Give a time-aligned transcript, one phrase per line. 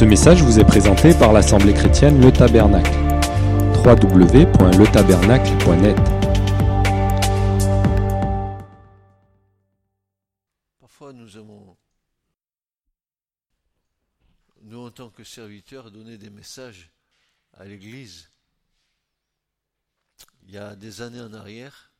[0.00, 2.90] Ce message vous est présenté par l'Assemblée chrétienne Le Tabernacle.
[3.84, 5.96] www.letabernacle.net
[10.80, 11.76] Parfois, nous avons,
[14.62, 16.90] nous en tant que serviteurs, donné des messages
[17.52, 18.30] à l'Église
[20.44, 21.92] il y a des années en arrière,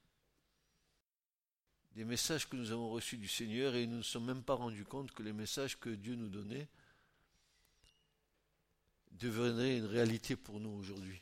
[1.96, 4.54] des messages que nous avons reçus du Seigneur et nous ne nous sommes même pas
[4.54, 6.70] rendus compte que les messages que Dieu nous donnait
[9.20, 11.20] devenait une réalité pour nous aujourd'hui.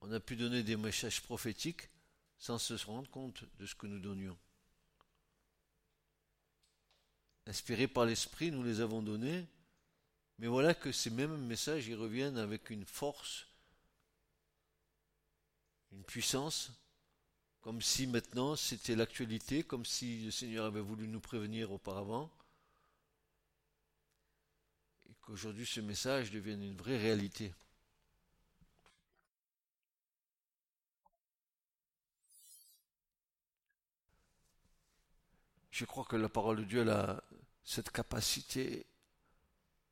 [0.00, 1.88] On a pu donner des messages prophétiques
[2.38, 4.36] sans se rendre compte de ce que nous donnions.
[7.46, 9.46] Inspirés par l'Esprit, nous les avons donnés,
[10.38, 13.46] mais voilà que ces mêmes messages y reviennent avec une force,
[15.92, 16.72] une puissance,
[17.62, 22.30] comme si maintenant c'était l'actualité, comme si le Seigneur avait voulu nous prévenir auparavant,
[25.08, 27.54] et qu'aujourd'hui ce message devienne une vraie réalité.
[35.70, 37.22] Je crois que la parole de Dieu a
[37.64, 38.86] cette capacité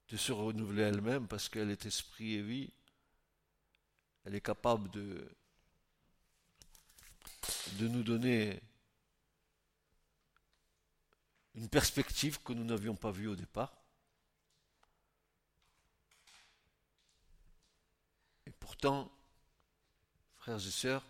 [0.08, 2.70] de se renouveler elle-même parce qu'elle est esprit et vie.
[4.24, 5.26] Elle est capable de
[7.78, 8.60] de nous donner
[11.54, 13.76] une perspective que nous n'avions pas vue au départ.
[18.46, 19.10] Et pourtant,
[20.36, 21.04] frères et sœurs,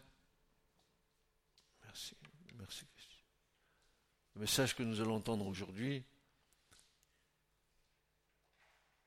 [1.85, 2.17] merci,
[2.59, 2.87] merci.
[4.35, 6.05] Le message que nous allons entendre aujourd'hui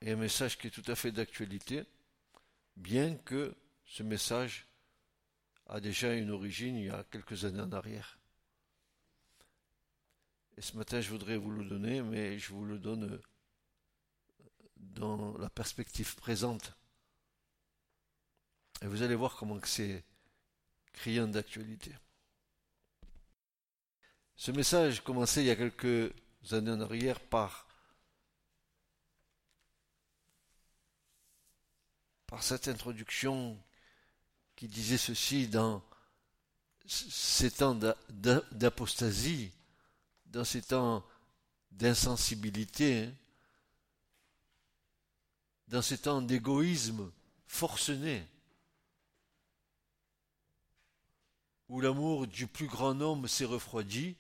[0.02, 1.86] est un message qui est tout à fait d'actualité,
[2.76, 4.68] bien que ce message
[5.68, 8.20] a déjà une origine il y a quelques années en arrière.
[10.58, 13.20] Et ce matin, je voudrais vous le donner, mais je vous le donne
[14.78, 16.74] dans la perspective présente.
[18.82, 20.04] Et vous allez voir comment c'est
[20.92, 21.96] criant d'actualité.
[24.36, 26.14] Ce message commençait il y a quelques
[26.52, 27.68] années en arrière par,
[32.28, 33.58] par cette introduction
[34.56, 35.84] qui disait ceci dans
[36.86, 37.76] ces temps
[38.12, 39.52] d'apostasie,
[40.26, 41.06] dans ces temps
[41.72, 43.14] d'insensibilité, hein,
[45.70, 47.12] dans ces temps d'égoïsme
[47.48, 48.28] forcené,
[51.70, 54.16] où l'amour du plus grand homme s'est refroidi,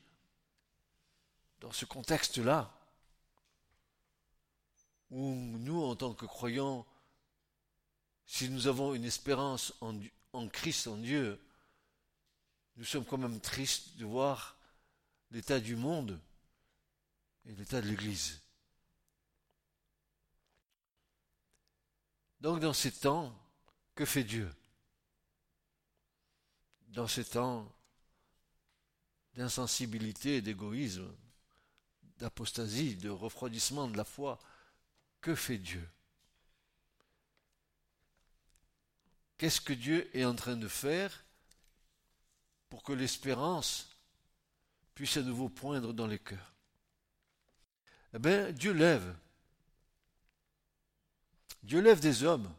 [1.60, 2.74] dans ce contexte-là,
[5.12, 6.86] où nous, en tant que croyants,
[8.26, 9.94] si nous avons une espérance en,
[10.34, 11.40] en Christ, en Dieu,
[12.76, 14.58] nous sommes quand même tristes de voir
[15.32, 16.20] l'état du monde
[17.46, 18.42] et l'état de l'Église.
[22.42, 23.34] Donc dans ces temps,
[23.96, 24.52] que fait Dieu?
[26.90, 27.72] Dans ces temps
[29.36, 31.10] d'insensibilité d'égoïsme,
[32.18, 34.40] d'apostasie, de refroidissement de la foi,
[35.22, 35.88] que fait Dieu?
[39.44, 41.26] Qu'est-ce que Dieu est en train de faire
[42.70, 43.90] pour que l'espérance
[44.96, 46.54] puisse à nouveau poindre dans les cœurs?
[48.14, 49.14] Eh bien, Dieu lève.
[51.62, 52.50] Dieu lève des hommes,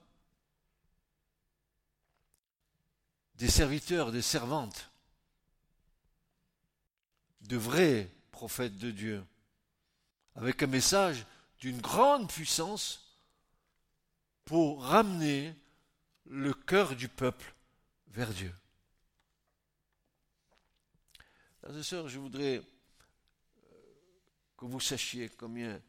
[3.37, 4.91] des serviteurs, des servantes,
[7.41, 9.25] de vrais prophètes de Dieu,
[10.35, 11.25] avec un message
[11.61, 13.17] d'une grande puissance
[14.45, 15.57] pour ramener
[16.27, 17.55] le cœur du peuple
[18.09, 18.53] vers Dieu.
[21.59, 22.63] Frères et sœurs, je voudrais euh,
[24.57, 25.81] que vous sachiez combien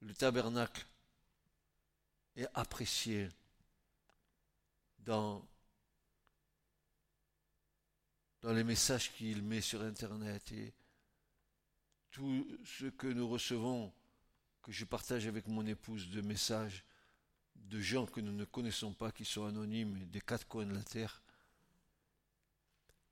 [0.00, 0.86] le tabernacle
[2.36, 3.28] est apprécié
[5.00, 5.44] dans,
[8.42, 10.72] dans les messages qu'il met sur Internet et
[12.10, 13.92] tout ce que nous recevons,
[14.62, 16.84] que je partage avec mon épouse de messages
[17.68, 20.82] de gens que nous ne connaissons pas, qui sont anonymes des quatre coins de la
[20.82, 21.22] terre,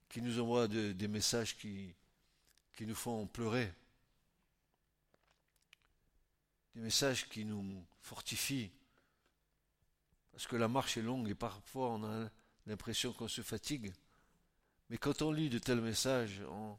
[0.08, 1.94] qui nous envoient des messages qui,
[2.80, 3.72] nous font pleurer,
[6.74, 8.70] des messages qui nous fortifient,
[10.32, 12.30] parce que la marche est longue et parfois on a
[12.66, 13.92] l'impression qu'on se fatigue.
[14.88, 16.78] Mais quand on lit de tels messages, on,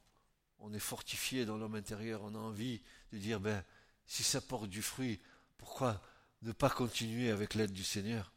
[0.59, 2.81] on est fortifié dans l'homme intérieur, on a envie
[3.11, 3.63] de dire, ben,
[4.05, 5.19] si ça porte du fruit,
[5.57, 6.01] pourquoi
[6.43, 8.31] ne pas continuer avec l'aide du Seigneur.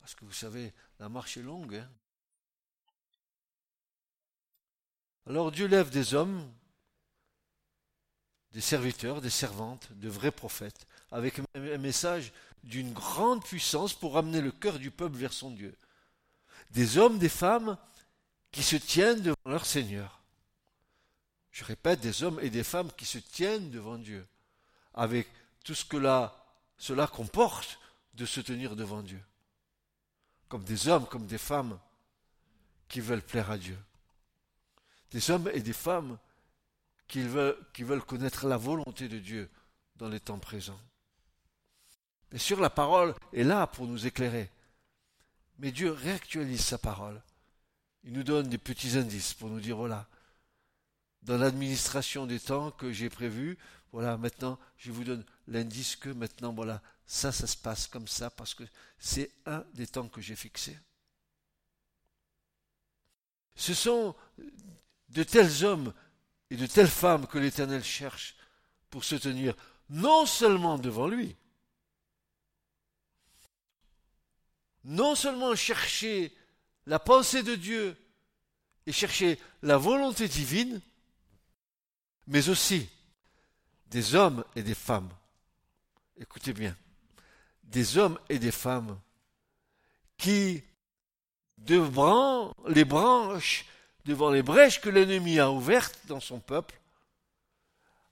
[0.00, 1.76] Parce que vous savez, la marche est longue.
[1.76, 1.90] Hein
[5.26, 6.50] Alors Dieu lève des hommes,
[8.52, 12.32] des serviteurs, des servantes, de vrais prophètes, avec un message
[12.64, 15.76] d'une grande puissance pour amener le cœur du peuple vers son Dieu.
[16.70, 17.76] Des hommes, des femmes
[18.50, 20.22] qui se tiennent devant leur Seigneur.
[21.50, 24.26] Je répète, des hommes et des femmes qui se tiennent devant Dieu,
[24.94, 25.28] avec
[25.68, 25.98] tout ce que
[26.78, 27.78] cela comporte
[28.14, 29.22] de se tenir devant Dieu.
[30.48, 31.78] Comme des hommes, comme des femmes
[32.88, 33.76] qui veulent plaire à Dieu.
[35.10, 36.16] Des hommes et des femmes
[37.06, 39.50] qui veulent, qui veulent connaître la volonté de Dieu
[39.96, 40.80] dans les temps présents.
[42.30, 44.50] Bien sûr, la parole est là pour nous éclairer.
[45.58, 47.22] Mais Dieu réactualise sa parole.
[48.04, 50.08] Il nous donne des petits indices pour nous dire, voilà,
[51.24, 53.58] dans l'administration des temps que j'ai prévus,
[53.92, 58.30] voilà, maintenant, je vous donne l'indice que maintenant, voilà, ça, ça se passe comme ça,
[58.30, 58.64] parce que
[58.98, 60.78] c'est un des temps que j'ai fixés.
[63.56, 64.14] Ce sont
[65.08, 65.92] de tels hommes
[66.50, 68.36] et de telles femmes que l'Éternel cherche
[68.90, 69.54] pour se tenir
[69.90, 71.34] non seulement devant lui,
[74.84, 76.36] non seulement chercher
[76.86, 77.96] la pensée de Dieu
[78.86, 80.80] et chercher la volonté divine,
[82.26, 82.88] mais aussi
[83.86, 85.10] des hommes et des femmes.
[86.20, 86.76] Écoutez bien,
[87.62, 88.98] des hommes et des femmes
[90.16, 90.62] qui,
[91.58, 93.66] devant les branches,
[94.04, 96.80] devant les brèches que l'ennemi a ouvertes dans son peuple,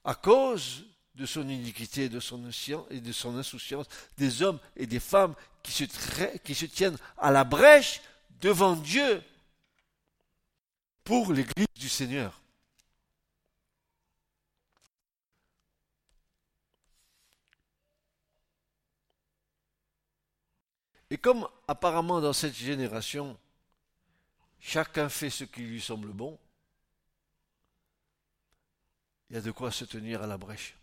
[0.04, 0.84] à cause
[1.16, 2.48] de son iniquité de son
[2.90, 3.86] et de son insouciance,
[4.18, 8.02] des hommes et des femmes qui se tiennent à la brèche
[8.40, 9.22] devant Dieu
[11.02, 12.40] pour l'Église du Seigneur.
[21.10, 23.38] Et comme apparemment dans cette génération,
[24.60, 26.38] chacun fait ce qui lui semble bon,
[29.30, 30.76] il y a de quoi se tenir à la brèche.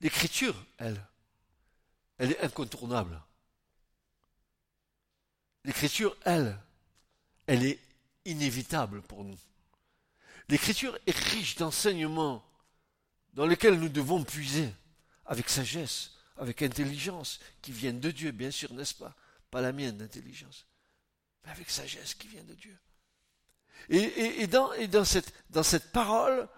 [0.00, 1.04] L'écriture, elle,
[2.18, 3.20] elle est incontournable.
[5.64, 6.58] L'écriture, elle,
[7.46, 7.80] elle est
[8.24, 9.38] inévitable pour nous.
[10.48, 12.47] L'écriture est riche d'enseignements
[13.38, 14.68] dans lesquels nous devons puiser
[15.24, 19.14] avec sagesse, avec intelligence, qui viennent de Dieu, bien sûr, n'est-ce pas?
[19.52, 20.66] Pas la mienne d'intelligence,
[21.44, 22.76] mais avec sagesse qui vient de Dieu.
[23.90, 26.48] Et, dans, et dans, cette, dans cette parole,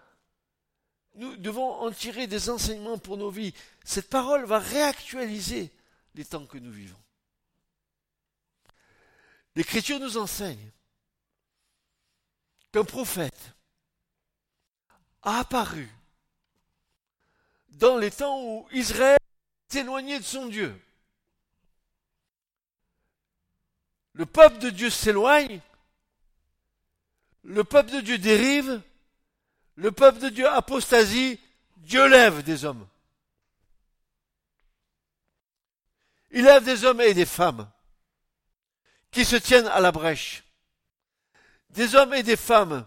[1.17, 3.53] nous devons en tirer des enseignements pour nos vies.
[3.85, 5.71] Cette parole va réactualiser
[6.15, 7.03] les temps que nous vivons.
[9.55, 10.71] L'Écriture nous enseigne
[12.73, 13.53] qu'un prophète
[15.21, 15.87] a apparu
[17.73, 19.19] dans les temps où Israël
[19.69, 20.79] s'éloignait de son Dieu.
[24.13, 25.61] Le peuple de Dieu s'éloigne,
[27.45, 28.83] le peuple de Dieu dérive,
[29.77, 31.41] le peuple de Dieu apostasie,
[31.79, 32.87] Dieu lève des hommes.
[36.33, 37.69] Il lève des hommes et des femmes
[39.11, 40.45] qui se tiennent à la brèche.
[41.71, 42.87] Des hommes et des femmes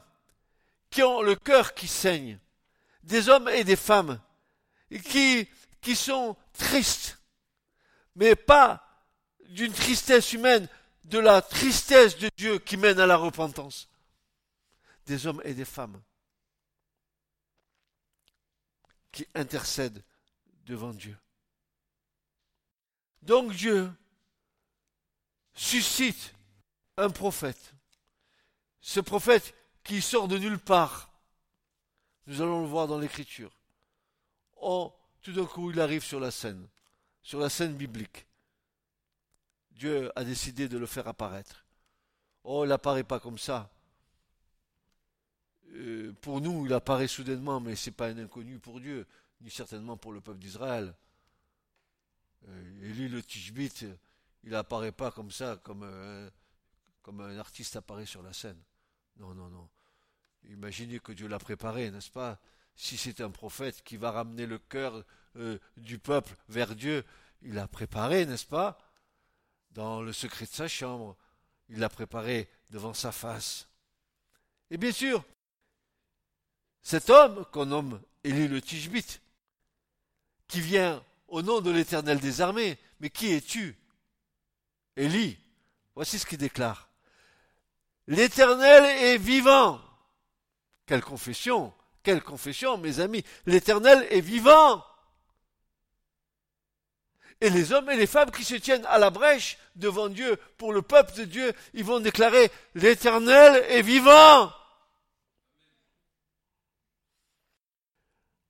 [0.90, 2.38] qui ont le cœur qui saigne.
[3.04, 4.22] Des hommes et des femmes
[5.00, 5.48] qui,
[5.82, 7.20] qui sont tristes,
[8.16, 8.84] mais pas
[9.50, 10.68] d'une tristesse humaine,
[11.04, 13.90] de la tristesse de Dieu qui mène à la repentance.
[15.06, 16.02] Des hommes et des femmes
[19.12, 20.04] qui intercède
[20.66, 21.18] devant Dieu.
[23.22, 23.92] Donc Dieu
[25.54, 26.34] suscite
[26.98, 27.74] un prophète.
[28.82, 31.12] Ce prophète qui sort de nulle part.
[32.28, 33.52] Nous allons le voir dans l'écriture.
[34.66, 36.68] Oh, tout d'un coup, il arrive sur la scène,
[37.22, 38.26] sur la scène biblique.
[39.72, 41.66] Dieu a décidé de le faire apparaître.
[42.46, 43.70] Oh, il n'apparaît pas comme ça.
[45.74, 49.06] Euh, pour nous, il apparaît soudainement, mais ce n'est pas un inconnu pour Dieu,
[49.42, 50.96] ni certainement pour le peuple d'Israël.
[52.48, 53.86] Euh, Élie le Tishbite,
[54.46, 56.30] il n'apparaît pas comme ça, comme, euh,
[57.02, 58.62] comme un artiste apparaît sur la scène.
[59.18, 59.68] Non, non, non.
[60.46, 62.40] Imaginez que Dieu l'a préparé, n'est-ce pas?
[62.76, 65.04] Si c'est un prophète qui va ramener le cœur
[65.78, 67.04] du peuple vers Dieu,
[67.42, 68.78] il l'a préparé, n'est-ce pas?
[69.72, 71.18] Dans le secret de sa chambre,
[71.70, 73.68] il l'a préparé devant sa face.
[74.70, 75.24] Et bien sûr,
[76.82, 79.22] cet homme qu'on nomme Élie le Tishbite,
[80.48, 83.78] qui vient au nom de l'Éternel des armées, mais qui es-tu?
[84.96, 85.40] Élie,
[85.96, 86.90] voici ce qu'il déclare.
[88.08, 89.82] L'Éternel est vivant.
[90.86, 93.24] Quelle confession, quelle confession, mes amis.
[93.46, 94.86] L'Éternel est vivant.
[97.42, 100.72] Et les hommes et les femmes qui se tiennent à la brèche devant Dieu, pour
[100.72, 104.52] le peuple de Dieu, ils vont déclarer l'Éternel est vivant.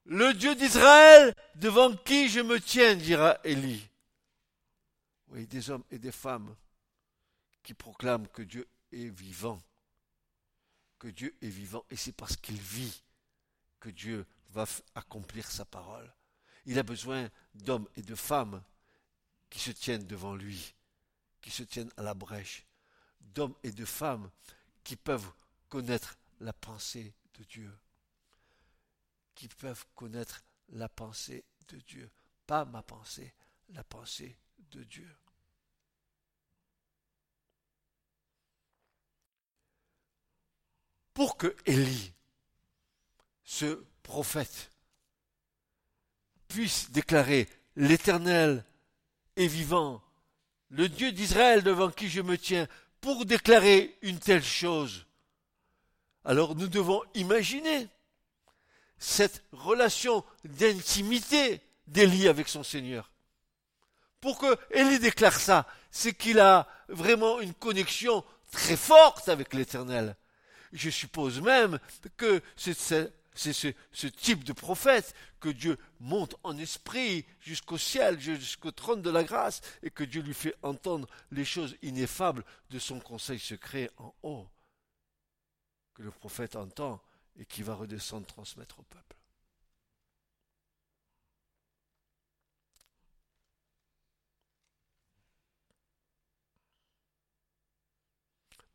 [0.05, 3.87] Le Dieu d'Israël, devant qui je me tiens, dira Élie.
[5.29, 6.55] Oui, des hommes et des femmes
[7.63, 9.59] qui proclament que Dieu est vivant.
[10.99, 11.83] Que Dieu est vivant.
[11.89, 13.02] Et c'est parce qu'il vit
[13.89, 16.13] Dieu va accomplir sa parole.
[16.65, 18.63] Il a besoin d'hommes et de femmes
[19.49, 20.73] qui se tiennent devant lui,
[21.41, 22.65] qui se tiennent à la brèche,
[23.19, 24.29] d'hommes et de femmes
[24.83, 25.31] qui peuvent
[25.69, 27.77] connaître la pensée de Dieu,
[29.35, 32.09] qui peuvent connaître la pensée de Dieu,
[32.45, 33.33] pas ma pensée,
[33.69, 34.37] la pensée
[34.71, 35.15] de Dieu.
[41.13, 42.13] Pour que Élie,
[43.43, 44.71] ce prophète,
[46.47, 48.63] puisse déclarer l'Éternel
[49.35, 50.01] est vivant,
[50.69, 52.67] le Dieu d'Israël devant qui je me tiens,
[53.01, 55.05] pour déclarer une telle chose.
[56.23, 57.87] Alors nous devons imaginer
[58.97, 63.11] cette relation d'intimité d'Élie avec son Seigneur.
[64.21, 70.15] Pour que Élie déclare ça, c'est qu'il a vraiment une connexion très forte avec l'Éternel.
[70.71, 71.77] Je suppose même
[72.15, 72.73] que c'est
[73.35, 79.09] c'est ce, type de prophète que Dieu monte en esprit jusqu'au ciel, jusqu'au trône de
[79.09, 83.89] la grâce, et que Dieu lui fait entendre les choses ineffables de son conseil secret
[83.97, 84.47] en haut,
[85.93, 87.01] que le prophète entend
[87.37, 89.17] et qui va redescendre transmettre au peuple.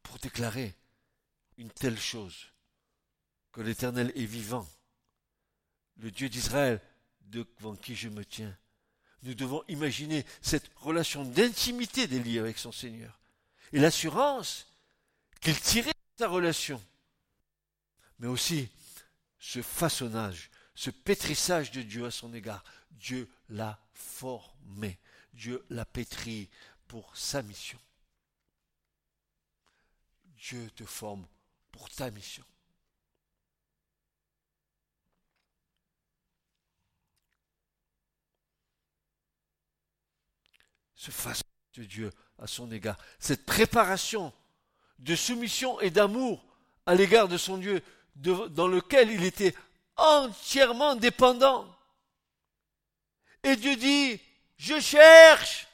[0.02, 0.74] Pour déclarer
[1.58, 2.52] une telle chose,
[3.58, 4.68] que l'Éternel est vivant,
[5.96, 6.80] le Dieu d'Israël
[7.22, 8.56] devant qui je me tiens.
[9.24, 13.18] Nous devons imaginer cette relation d'intimité d'Élie avec son Seigneur
[13.72, 14.72] et l'assurance
[15.40, 16.80] qu'il tirait de sa relation,
[18.20, 18.68] mais aussi
[19.40, 22.62] ce façonnage, ce pétrissage de Dieu à son égard.
[22.92, 25.00] Dieu l'a formé,
[25.32, 26.48] Dieu l'a pétri
[26.86, 27.80] pour sa mission.
[30.36, 31.26] Dieu te forme
[31.72, 32.44] pour ta mission.
[40.98, 41.42] Ce face
[41.74, 44.32] de Dieu à son égard, cette préparation
[44.98, 46.44] de soumission et d'amour
[46.86, 47.82] à l'égard de son Dieu,
[48.16, 49.54] dans lequel il était
[49.96, 51.72] entièrement dépendant.
[53.44, 54.20] Et Dieu dit,
[54.56, 55.68] je cherche.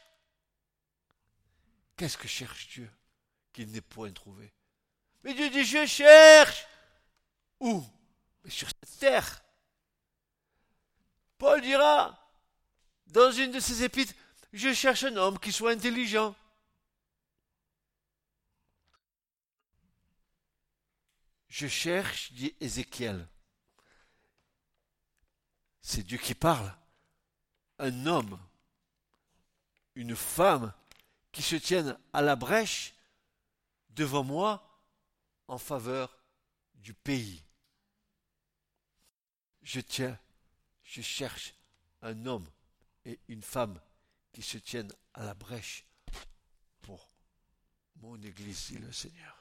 [1.96, 2.90] Qu'est-ce que cherche Dieu
[3.54, 4.52] qu'il n'ait point trouvé?
[5.22, 6.66] Mais Dieu dit, je cherche.
[7.60, 7.82] Où?
[8.44, 9.42] Mais sur cette terre.
[11.38, 12.30] Paul dira,
[13.06, 14.12] dans une de ses épîtres,
[14.54, 16.34] je cherche un homme qui soit intelligent.
[21.48, 23.28] Je cherche, dit Ézéchiel.
[25.80, 26.72] C'est Dieu qui parle.
[27.80, 28.38] Un homme,
[29.96, 30.72] une femme
[31.32, 32.94] qui se tiennent à la brèche
[33.90, 34.80] devant moi
[35.48, 36.16] en faveur
[36.76, 37.42] du pays.
[39.62, 40.16] Je tiens,
[40.84, 41.54] je cherche
[42.02, 42.48] un homme
[43.04, 43.80] et une femme
[44.34, 45.86] qui se tiennent à la brèche
[46.82, 47.08] pour
[48.02, 49.38] mon Église, dit le Seigneur.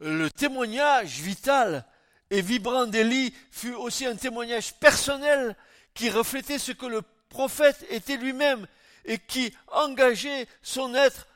[0.00, 1.86] Le témoignage vital
[2.30, 5.56] et vibrant d'Élie fut aussi un témoignage personnel
[5.94, 8.66] qui reflétait ce que le prophète était lui-même
[9.04, 11.26] et qui engageait son être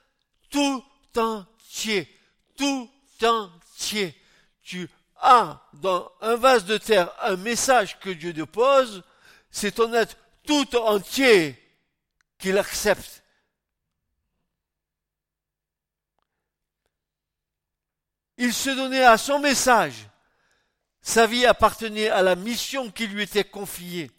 [0.51, 0.85] tout
[1.17, 2.09] entier,
[2.57, 2.91] tout
[3.23, 4.15] entier.
[4.63, 9.03] Tu as dans un vase de terre un message que Dieu dépose,
[9.51, 11.57] c'est ton être tout entier
[12.39, 13.23] qu'il accepte.
[18.37, 20.07] Il se donnait à son message.
[21.03, 24.11] Sa vie appartenait à la mission qui lui était confiée.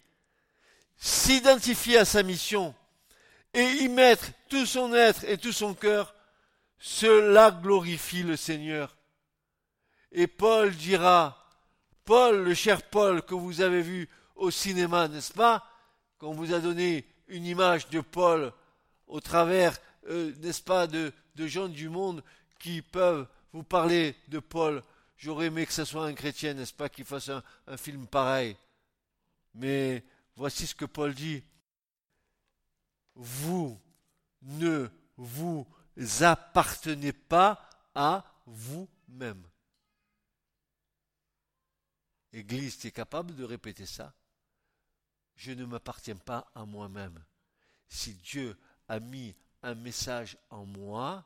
[0.98, 2.74] S'identifier à sa mission,
[3.54, 6.14] et y mettre tout son être et tout son cœur,
[6.78, 8.96] cela glorifie le Seigneur.
[10.12, 11.36] Et Paul dira,
[12.04, 15.64] Paul, le cher Paul que vous avez vu au cinéma, n'est-ce pas
[16.18, 18.52] Qu'on vous a donné une image de Paul
[19.06, 19.76] au travers,
[20.08, 22.22] euh, n'est-ce pas, de, gens du monde
[22.58, 24.82] qui peuvent vous parler de Paul.
[25.16, 27.30] J'aurais aimé que ce soit un chrétien, n'est-ce pas, qui fasse
[27.66, 28.56] un film pareil.
[29.54, 30.04] Mais
[30.36, 31.42] voici ce que Paul dit
[33.14, 33.80] vous
[34.42, 35.66] ne vous
[36.20, 39.46] appartenez pas à vous-même.
[42.32, 44.14] Église, tu es capable de répéter ça?
[45.34, 47.24] Je ne m'appartiens pas à moi-même.
[47.88, 48.56] Si Dieu
[48.88, 51.24] a mis un message en moi,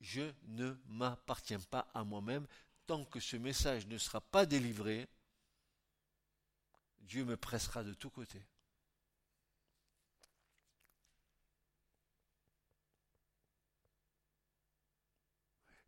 [0.00, 2.46] je ne m'appartiens pas à moi-même.
[2.86, 5.06] Tant que ce message ne sera pas délivré,
[7.00, 8.44] Dieu me pressera de tous côtés.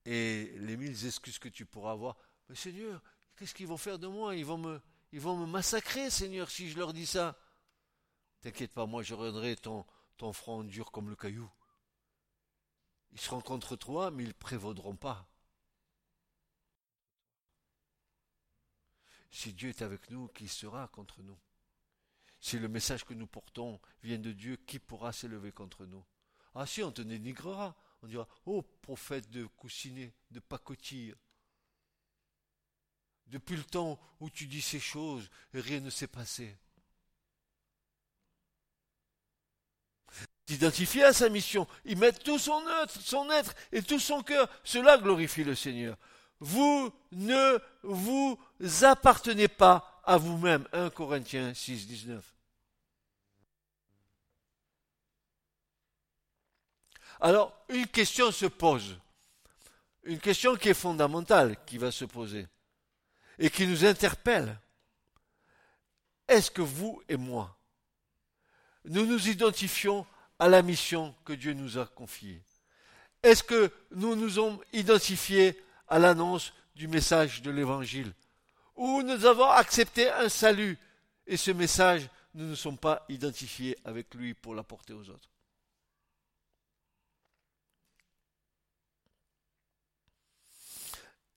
[0.04, 2.16] Et les mille excuses que tu pourras avoir,
[2.48, 3.02] mais Seigneur,
[3.36, 4.34] qu'est-ce qu'ils vont faire de moi?
[4.34, 4.80] Ils vont me,
[5.12, 7.38] ils vont me massacrer, Seigneur, si je leur dis ça.
[8.40, 11.48] T'inquiète pas, moi je rendrai ton, ton front dur comme le caillou.
[13.12, 15.28] Ils seront contre toi, mais ils ne prévaudront pas.
[19.30, 21.38] Si Dieu est avec nous, qui sera contre nous?
[22.40, 26.04] Si le message que nous portons vient de Dieu, qui pourra s'élever contre nous?
[26.54, 27.76] Ah si, on te dénigrera.
[28.02, 31.14] On dira, oh prophète de coussinet, de pacotille.
[33.26, 36.56] Depuis le temps où tu dis ces choses, rien ne s'est passé.
[40.46, 44.48] D'identifier à sa mission, il met tout son être, son être et tout son cœur.
[44.64, 45.96] Cela glorifie le Seigneur.
[46.40, 48.38] Vous ne vous
[48.82, 50.66] appartenez pas à vous-même.
[50.72, 52.34] 1 Corinthiens 6, 19.
[57.22, 58.98] Alors, une question se pose.
[60.02, 62.48] Une question qui est fondamentale, qui va se poser,
[63.38, 64.58] et qui nous interpelle.
[66.26, 67.56] Est-ce que vous et moi,
[68.86, 70.04] nous nous identifions
[70.40, 72.42] à la mission que Dieu nous a confiée?
[73.22, 78.12] Est-ce que nous nous sommes identifiés à l'annonce du message de l'Évangile?
[78.74, 80.76] Ou nous avons accepté un salut
[81.28, 85.31] et ce message, nous ne sommes pas identifiés avec lui pour l'apporter aux autres?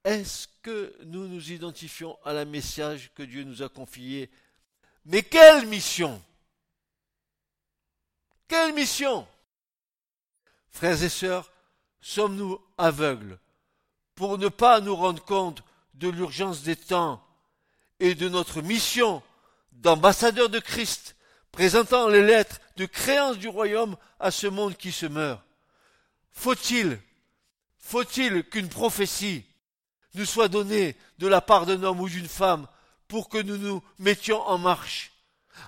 [0.05, 4.29] Est-ce que nous nous identifions à la message que Dieu nous a confié
[5.03, 6.21] Mais quelle mission?
[8.47, 9.27] Quelle mission?
[10.69, 11.51] Frères et sœurs,
[12.01, 13.39] sommes-nous aveugles
[14.13, 15.63] pour ne pas nous rendre compte
[15.95, 17.25] de l'urgence des temps
[17.99, 19.23] et de notre mission
[19.71, 21.15] d'ambassadeur de Christ,
[21.51, 25.41] présentant les lettres de créance du royaume à ce monde qui se meurt?
[26.31, 26.99] Faut-il,
[27.79, 29.45] faut-il qu'une prophétie
[30.15, 32.67] nous soit donné de la part d'un homme ou d'une femme
[33.07, 35.11] pour que nous nous mettions en marche,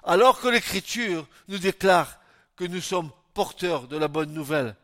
[0.03, 2.17] alors que l'Écriture nous déclare
[2.55, 4.75] que nous sommes porteurs de la bonne nouvelle.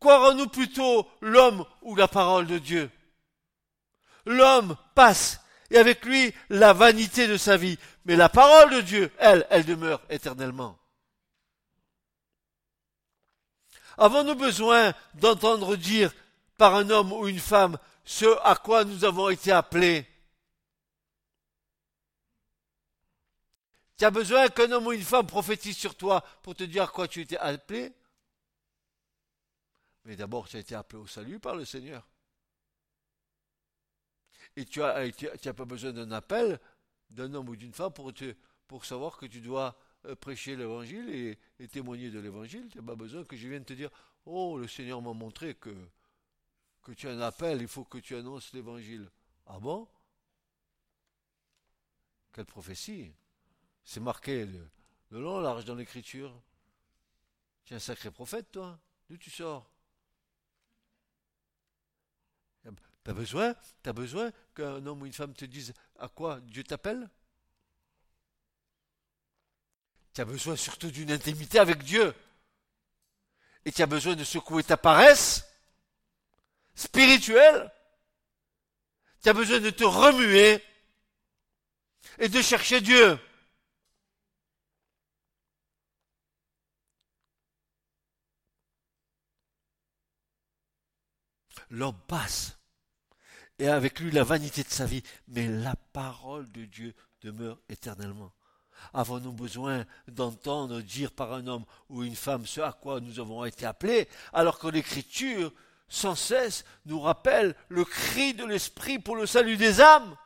[0.00, 2.90] Croirons-nous plutôt l'homme ou la parole de Dieu?
[4.24, 9.12] L'homme passe, et avec lui la vanité de sa vie, mais la parole de Dieu,
[9.18, 10.78] elle, elle demeure éternellement.
[13.98, 16.12] Avons-nous besoin d'entendre dire
[16.56, 20.06] par un homme ou une femme ce à quoi nous avons été appelés.
[23.96, 26.88] Tu as besoin qu'un homme ou une femme prophétise sur toi pour te dire à
[26.88, 27.92] quoi tu étais appelé
[30.04, 32.06] Mais d'abord, tu as été appelé au salut par le Seigneur.
[34.56, 36.58] Et tu n'as pas besoin d'un appel
[37.10, 42.10] d'un homme ou d'une femme pour, savoir que tu dois euh, prêcher l'évangile et témoigner
[42.10, 42.68] de l'évangile.
[42.70, 43.90] Tu n'as pas besoin que je vienne te dire
[44.24, 45.74] Oh, le Seigneur m'a montré que
[46.82, 49.10] que tu as un appel, il faut que tu annonces l'évangile.
[49.46, 49.88] Ah bon?
[52.32, 53.12] Quelle prophétie
[53.84, 56.34] C'est marqué le, long, large dans l'écriture.
[57.64, 58.78] Tu es un sacré prophète, toi.
[59.08, 59.68] D'où tu sors?
[63.04, 67.10] T'as besoin, as besoin qu'un homme ou une femme te dise à quoi Dieu t'appelle?
[70.14, 72.14] Tu as besoin surtout d'une intimité avec Dieu.
[73.64, 75.51] Et tu as besoin de secouer ta paresse
[76.74, 77.70] spirituel,
[79.22, 80.62] tu as besoin de te remuer
[82.18, 83.18] et de chercher Dieu.
[91.70, 92.58] L'homme passe,
[93.58, 98.34] et avec lui la vanité de sa vie, mais la parole de Dieu demeure éternellement.
[98.92, 103.44] Avons-nous besoin d'entendre dire par un homme ou une femme ce à quoi nous avons
[103.44, 105.52] été appelés, alors que l'Écriture
[105.92, 110.16] sans cesse nous rappelle le cri de l'Esprit pour le salut des âmes.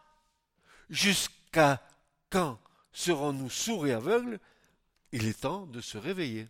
[0.91, 1.83] Jusqu'à
[2.31, 2.61] quand
[2.93, 4.39] serons-nous sourds et aveugles?
[5.11, 6.49] Il est temps de se réveiller.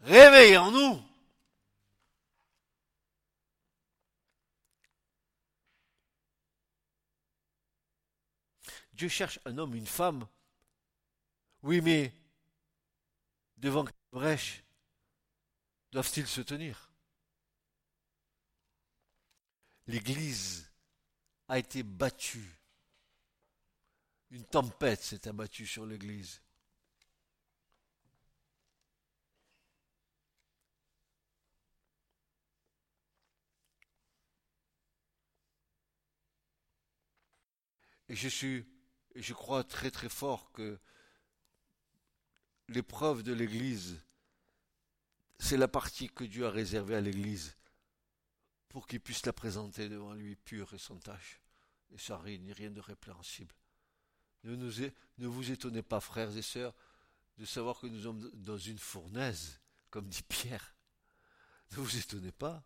[0.00, 1.00] Réveillons-nous.
[8.94, 10.26] Dieu cherche un homme, une femme.
[11.62, 12.12] Oui, mais
[13.58, 14.61] devant quelle brèche
[15.92, 16.90] doivent-ils se tenir?
[19.86, 20.70] L'Église
[21.48, 22.58] a été battue.
[24.30, 26.40] Une tempête s'est abattue sur l'Église.
[38.08, 38.66] Et je suis,
[39.14, 40.78] je crois très très fort que
[42.68, 43.98] l'épreuve de l'Église,
[45.42, 47.56] c'est la partie que Dieu a réservée à l'Église
[48.68, 51.40] pour qu'il puisse la présenter devant lui pure et sans tache
[51.90, 53.54] et sans rien de répréhensible.
[54.44, 56.74] Ne vous étonnez pas, frères et sœurs,
[57.38, 60.76] de savoir que nous sommes dans une fournaise, comme dit Pierre.
[61.72, 62.64] Ne vous étonnez pas.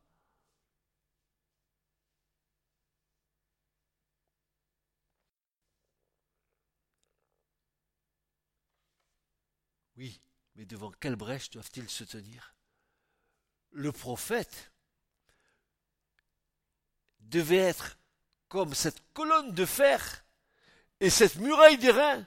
[9.96, 10.20] Oui,
[10.56, 12.56] mais devant quelle brèche doivent-ils se tenir?
[13.72, 14.72] Le prophète
[17.20, 17.98] devait être
[18.48, 20.24] comme cette colonne de fer
[21.00, 22.26] et cette muraille d'airain,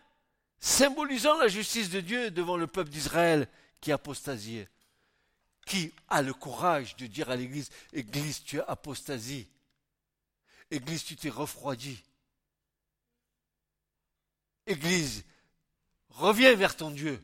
[0.60, 3.48] symbolisant la justice de Dieu devant le peuple d'Israël
[3.82, 4.70] qui apostasiait.
[5.66, 9.48] Qui a le courage de dire à l'Église, Église, tu as apostasie.
[10.72, 12.04] Église, tu t'es refroidi.
[14.66, 15.24] Église,
[16.10, 17.24] reviens vers ton Dieu.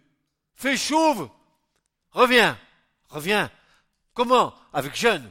[0.56, 1.30] Fais chauve.
[2.12, 2.58] Reviens.
[3.10, 3.52] Reviens.
[4.16, 5.30] Comment Avec jeûne?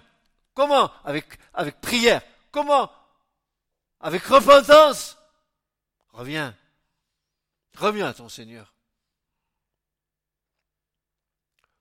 [0.53, 2.23] Comment avec, avec prière?
[2.53, 2.93] Comment
[3.99, 5.19] Avec repentance?
[6.11, 6.57] Reviens.
[7.77, 8.73] Reviens à ton Seigneur.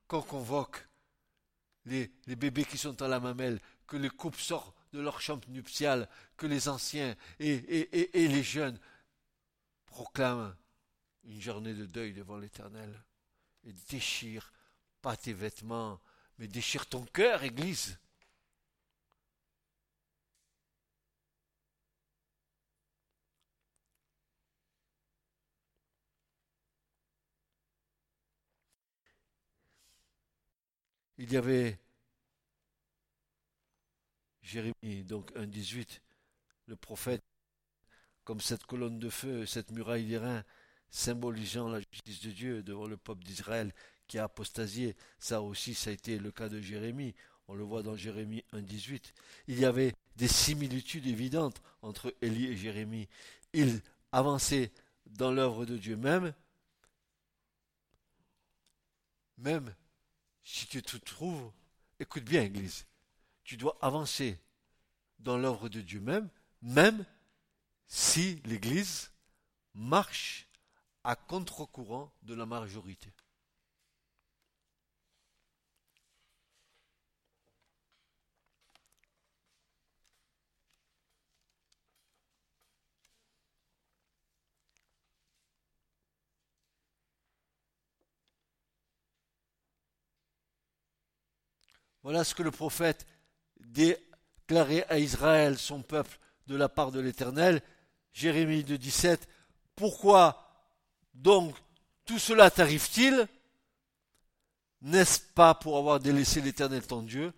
[0.08, 0.88] Qu'on convoque
[1.84, 6.08] les, bébés qui sont à la mamelle, que les couples sortent de leur chambre nuptiale,
[6.38, 8.80] que les anciens et, et, et les jeunes
[9.84, 10.56] proclament
[11.24, 13.04] une journée de deuil devant l'Éternel
[13.64, 14.52] et déchire
[15.02, 16.00] pas tes vêtements,
[16.38, 17.98] mais déchire ton cœur, Église.
[31.18, 31.78] Il y avait
[34.42, 36.00] Jérémie, donc 1.18,
[36.66, 37.22] le prophète,
[38.24, 40.44] comme cette colonne de feu, cette muraille d'airain,
[40.90, 43.72] symbolisant la justice de Dieu devant le peuple d'Israël
[44.14, 44.94] qui a apostasié.
[45.18, 47.16] Ça aussi, ça a été le cas de Jérémie.
[47.48, 49.12] On le voit dans Jérémie 1.18.
[49.48, 53.08] Il y avait des similitudes évidentes entre Élie et Jérémie.
[53.54, 54.70] Ils avançaient
[55.06, 56.32] dans l'œuvre de Dieu même,
[59.36, 59.74] même
[60.44, 61.50] si tu te trouves,
[61.98, 62.86] écoute bien, Église,
[63.42, 64.38] tu dois avancer
[65.18, 66.28] dans l'œuvre de Dieu même,
[66.62, 67.04] même
[67.88, 69.10] si l'Église
[69.74, 70.46] marche
[71.02, 73.12] à contre-courant de la majorité.
[92.04, 93.06] Voilà ce que le prophète
[93.60, 97.62] déclarait à Israël, son peuple, de la part de l'Éternel.
[98.12, 99.26] Jérémie de 17.
[99.74, 100.46] Pourquoi
[101.14, 101.56] donc
[102.04, 103.26] tout cela t'arrive-t-il?
[104.82, 107.32] N'est-ce pas pour avoir délaissé l'Éternel ton Dieu?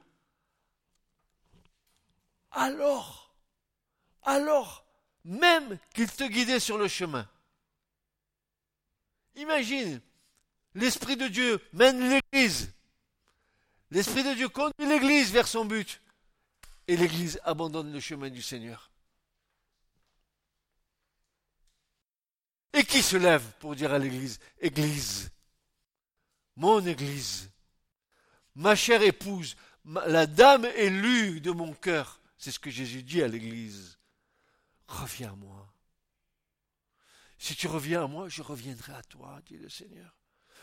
[2.51, 3.37] Alors,
[4.25, 4.85] alors,
[5.25, 7.29] même qu'il te guidait sur le chemin.
[9.37, 10.01] Imagine,
[10.75, 12.01] l'Esprit de Dieu mène
[12.33, 12.76] l'Église
[13.91, 16.01] L'Esprit de Dieu conduit l'Église vers son but.
[16.89, 18.91] Et l'Église abandonne le chemin du Seigneur.
[22.73, 25.31] Et qui se lève pour dire à l'Église, Église,
[26.57, 27.51] mon Église,
[28.55, 33.29] ma chère épouse, la dame élue de mon cœur, c'est ce que Jésus dit à
[33.29, 33.99] l'Église,
[34.87, 35.73] reviens à moi.
[37.39, 40.17] Si tu reviens à moi, je reviendrai à toi, dit le Seigneur.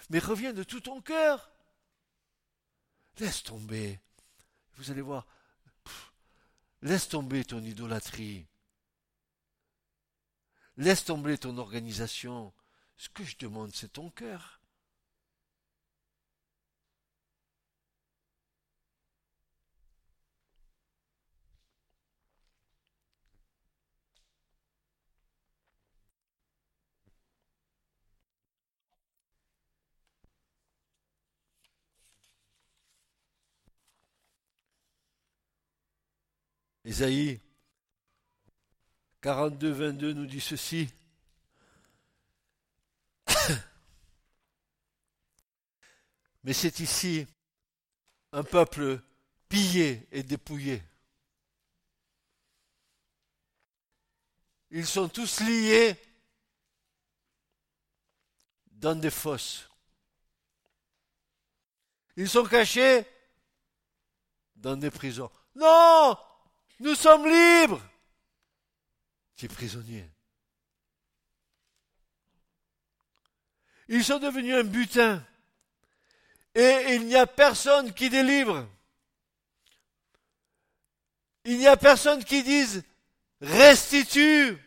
[0.09, 1.52] Mais reviens de tout ton cœur.
[3.19, 3.99] Laisse tomber.
[4.77, 5.27] Vous allez voir.
[6.81, 8.47] laisse tomber ton idolâtrie.
[10.77, 12.53] Laisse tomber ton organisation.
[12.97, 14.59] Ce que je demande, c'est ton cœur.
[36.85, 37.39] Isaïe
[39.21, 40.89] 42, 22 nous dit ceci.
[46.43, 47.25] Mais c'est ici
[48.33, 49.01] un peuple
[49.47, 50.83] pillé et dépouillé.
[54.71, 55.95] Ils sont tous liés
[58.71, 59.69] dans des fosses.
[62.17, 63.05] Ils sont cachés
[64.55, 65.31] dans des prisons.
[65.55, 66.17] Non
[66.79, 67.81] Nous sommes libres
[69.35, 70.09] Tu es prisonnier.
[73.87, 75.25] Ils sont devenus un butin.
[76.55, 78.67] Et il n'y a personne qui délivre.
[81.45, 82.83] Il n'y a personne qui dise
[83.41, 84.57] restitue.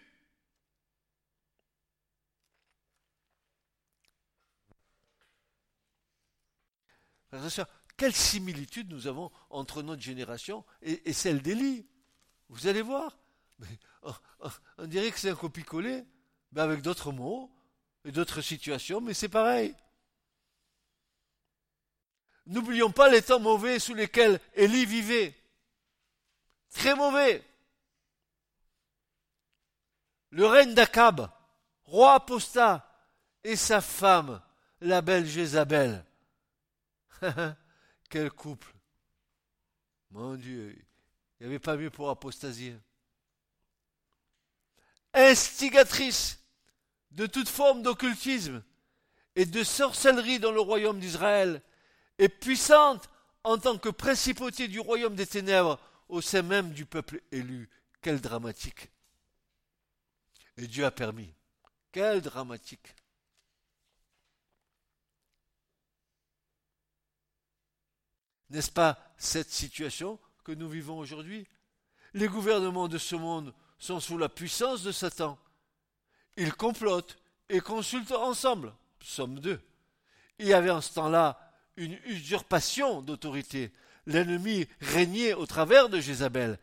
[7.97, 11.87] quelle similitude nous avons entre notre génération et, celle d'Élie.
[12.48, 13.16] Vous allez voir.
[14.02, 16.04] Oh, oh, on, dirait que c'est un copier-coller,
[16.52, 17.50] mais avec d'autres mots
[18.04, 19.74] et d'autres situations, mais c'est pareil.
[22.46, 25.35] N'oublions pas les temps mauvais sous lesquels Élie vivait.
[26.70, 27.42] Très mauvais.
[30.30, 31.30] Le règne d'Akab,
[31.85, 32.88] roi apostat,
[33.42, 34.40] et sa femme,
[34.80, 36.04] la belle Jézabel.
[38.11, 38.72] Quel couple.
[40.11, 40.86] Mon Dieu,
[41.40, 42.77] il n'y avait pas mieux pour apostasier.
[45.12, 46.38] Instigatrice
[47.11, 48.62] de toute forme d'occultisme
[49.35, 51.62] et de sorcellerie dans le royaume d'Israël,
[52.18, 53.11] et puissante
[53.44, 57.68] en tant que principauté du royaume des ténèbres au sein même du peuple élu.
[58.01, 58.90] Quel dramatique.
[60.57, 61.35] Et Dieu a permis.
[61.92, 62.94] Quel dramatique.
[68.49, 70.18] N'est-ce pas cette situation
[70.52, 71.46] nous vivons aujourd'hui
[72.14, 75.38] Les gouvernements de ce monde sont sous la puissance de Satan.
[76.37, 78.72] Ils complotent et consultent ensemble.
[79.02, 79.61] Somme deux.
[80.38, 81.38] Il y avait en ce temps-là
[81.76, 83.72] une usurpation d'autorité.
[84.06, 86.59] L'ennemi régnait au travers de Jézabel.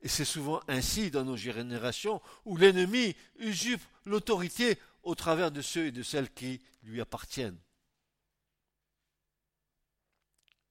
[0.00, 5.86] Et c'est souvent ainsi dans nos générations où l'ennemi usurpe l'autorité au travers de ceux
[5.86, 7.58] et de celles qui lui appartiennent.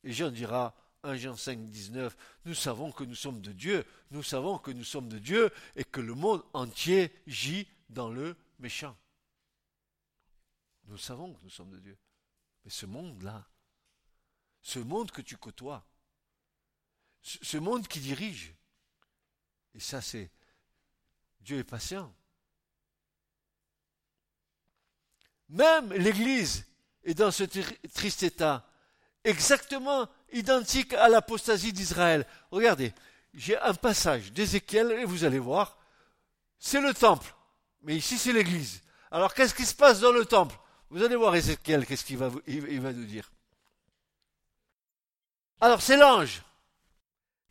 [0.04, 0.74] Et Jean dira,
[1.04, 4.84] 1 Jean 5, 19, nous savons que nous sommes de Dieu, nous savons que nous
[4.84, 8.98] sommes de Dieu et que le monde entier gît dans le méchant.
[10.86, 11.98] Nous savons que nous sommes de Dieu.
[12.64, 13.48] Mais ce monde-là,
[14.62, 15.86] ce monde que tu côtoies,
[17.22, 18.54] ce monde qui dirige,
[19.74, 20.32] et ça c'est,
[21.42, 22.14] Dieu est patient.
[25.50, 26.66] Même l'Église
[27.04, 28.70] est dans ce triste état,
[29.24, 32.26] exactement identique à l'apostasie d'Israël.
[32.52, 32.94] Regardez,
[33.34, 35.78] j'ai un passage d'Ézéchiel et vous allez voir,
[36.60, 37.34] c'est le temple,
[37.82, 38.82] mais ici c'est l'Église.
[39.12, 40.58] Alors qu'est-ce qui se passe dans le temple?
[40.90, 43.32] Vous allez voir Ézéchiel, qu'est-ce qu'il va, nous dire.
[45.62, 46.42] Alors c'est l'ange.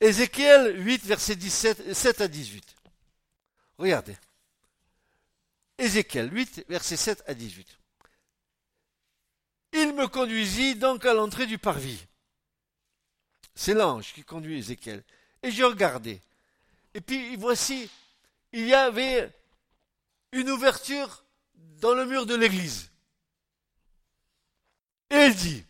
[0.01, 2.77] Ézéchiel 8, verset 17, 7 à 18.
[3.79, 4.17] Regardez.
[5.79, 7.79] Ézéchiel 8, verset 7 à 18.
[9.73, 12.07] Il me conduisit donc à l'entrée du parvis.
[13.57, 15.03] C'est l'ange qui conduit Ézéchiel.
[15.43, 16.21] Et je regardais.
[16.95, 17.91] Et puis voici,
[18.53, 19.33] il y avait
[20.33, 21.25] une ouverture
[21.81, 22.91] dans le mur de l'église.
[25.11, 25.65] Et il dit,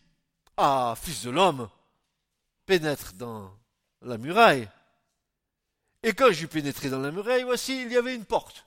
[0.57, 1.69] Ah, fils de l'homme,
[2.65, 3.57] pénètre dans
[4.01, 4.69] la muraille.
[6.03, 8.65] Et quand j'eus pénétré dans la muraille, voici, il y avait une porte.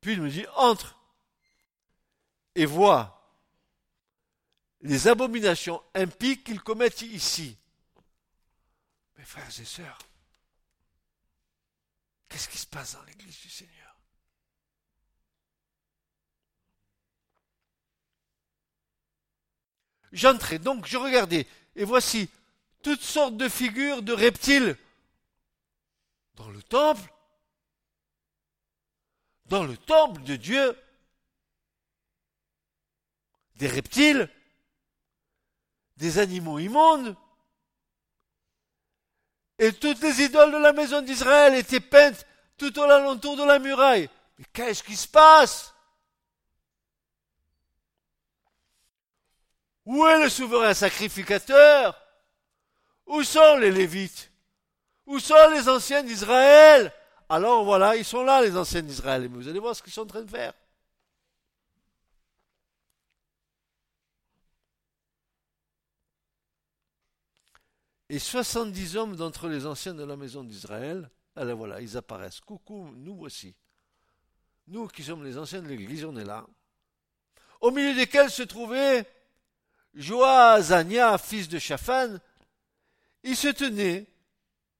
[0.00, 0.98] Puis il me dit, entre
[2.54, 3.21] et vois
[4.82, 7.56] les abominations impies qu'ils commettent ici.
[9.16, 9.98] Mes frères et sœurs,
[12.28, 13.96] qu'est-ce qui se passe dans l'église du Seigneur?
[20.10, 22.28] J'entrais donc, je regardais, et voici
[22.82, 24.76] toutes sortes de figures de reptiles
[26.34, 27.12] dans le temple,
[29.46, 30.76] dans le temple de Dieu,
[33.54, 34.28] des reptiles,
[35.96, 37.16] des animaux immondes,
[39.58, 42.26] et toutes les idoles de la maison d'Israël étaient peintes
[42.56, 44.08] tout au alentour de la muraille.
[44.38, 45.72] Mais qu'est-ce qui se passe?
[49.84, 52.00] Où est le souverain sacrificateur?
[53.06, 54.32] Où sont les Lévites?
[55.06, 56.92] Où sont les anciens d'Israël?
[57.28, 59.22] Alors voilà, ils sont là, les anciens d'Israël.
[59.22, 60.54] Mais vous allez voir ce qu'ils sont en train de faire.
[68.12, 72.40] Et 70 hommes d'entre les anciens de la maison d'Israël, alors voilà, ils apparaissent.
[72.40, 73.54] Coucou, nous voici.
[74.66, 76.46] Nous qui sommes les anciens de l'Église, on est là.
[77.62, 79.06] Au milieu desquels se trouvait
[79.94, 82.18] Joazania, fils de Shaphan,
[83.22, 84.06] ils se tenaient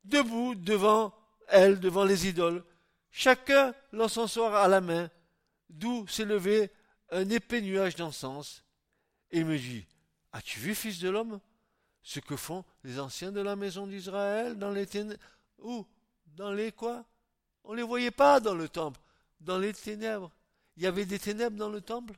[0.05, 1.15] debout devant
[1.49, 2.63] elle, devant les idoles,
[3.11, 5.11] chacun l'encensoir à la main,
[5.71, 6.71] d'où s'élevait
[7.11, 8.63] un épais nuage d'encens.
[9.31, 9.87] Et il me dit,
[10.33, 11.41] As-tu vu, fils de l'homme,
[12.03, 15.21] ce que font les anciens de la maison d'Israël dans les ténèbres
[15.59, 15.87] Où?
[16.27, 17.05] Dans les quoi?
[17.65, 19.01] On ne les voyait pas dans le temple,
[19.41, 20.31] dans les ténèbres.
[20.77, 22.15] Il y avait des ténèbres dans le temple?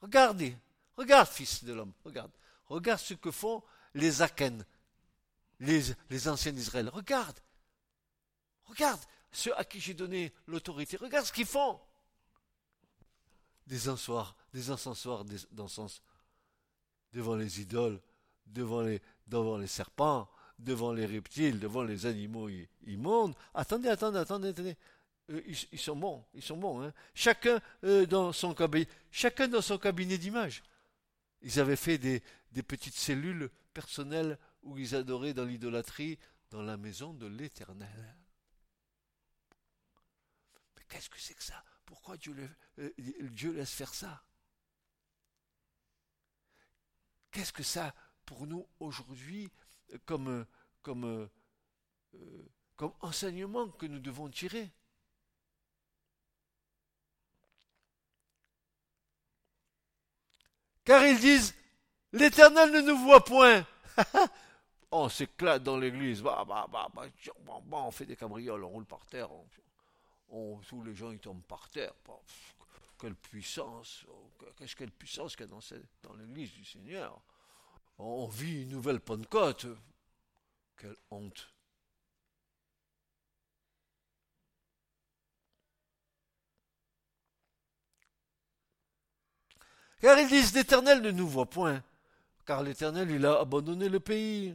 [0.00, 0.56] Regardez,
[0.96, 2.30] regarde, fils de l'homme, regarde.
[2.66, 3.62] Regarde ce que font
[3.94, 4.64] les Akens,
[5.60, 6.88] les, les anciens d'Israël.
[6.88, 7.38] Regarde.
[8.64, 9.00] Regarde
[9.32, 10.96] ceux à qui j'ai donné l'autorité.
[10.96, 11.80] Regarde ce qu'ils font.
[13.66, 16.02] Des encensoirs, des encensoirs d'encens
[17.12, 18.00] devant les idoles,
[18.46, 22.48] devant les, devant les serpents, devant les reptiles, devant les animaux
[22.86, 23.34] immondes.
[23.54, 24.76] Attendez, attendez, attendez, attendez.
[25.30, 26.82] Euh, ils, sont bons, ils sont bons.
[26.82, 26.92] Hein.
[27.14, 30.62] Chacun euh, dans son cabinet, chacun dans son cabinet d'image.
[31.42, 36.18] Ils avaient fait des, des petites cellules personnelles où ils adoraient dans l'idolâtrie,
[36.50, 38.16] dans la maison de l'Éternel.
[40.76, 41.62] Mais qu'est-ce que c'est que ça?
[41.86, 42.34] Pourquoi Dieu,
[42.78, 44.22] euh, Dieu laisse faire ça?
[47.30, 47.94] Qu'est-ce que ça
[48.24, 49.50] pour nous aujourd'hui
[50.04, 50.46] comme,
[50.82, 51.28] comme,
[53.00, 54.70] enseignement que nous devons tirer?
[60.84, 61.54] Car ils disent
[62.12, 63.66] L'Éternel ne nous voit point.
[64.90, 66.92] on s'éclate dans l'église, bah, bah, bah,
[67.72, 69.28] on fait des cabrioles, on roule par terre,
[70.28, 71.92] tous les gens ils tombent par terre.
[72.98, 74.04] quelle puissance,
[74.56, 75.60] qu'est-ce quelle puissance qu'il y a dans,
[76.02, 77.20] dans l'église du Seigneur.
[77.98, 79.66] On vit une nouvelle Pentecôte.
[80.76, 81.48] Quelle honte.
[90.00, 91.82] Car ils disent l'Éternel ne nous voit point,
[92.44, 94.54] car l'Éternel il a abandonné le pays.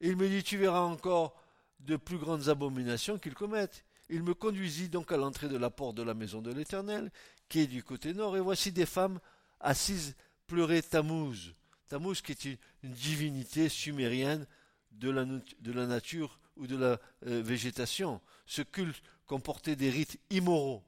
[0.00, 1.34] il me dit tu verras encore
[1.80, 3.84] de plus grandes abominations qu'ils commettent.
[4.10, 7.10] Il me conduisit donc à l'entrée de la porte de la maison de l'Éternel,
[7.48, 9.20] qui est du côté nord, et voici des femmes
[9.60, 11.54] assises pleuraient Tammuz.
[11.88, 14.46] Tammuz qui est une, divinité sumérienne
[14.90, 18.20] de la, nature ou de la euh, végétation.
[18.46, 20.82] Ce culte comportait des rites immoraux.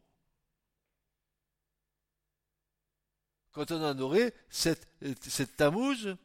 [3.53, 4.89] quand on adorait cette,
[5.21, 6.17] cette Tammuz,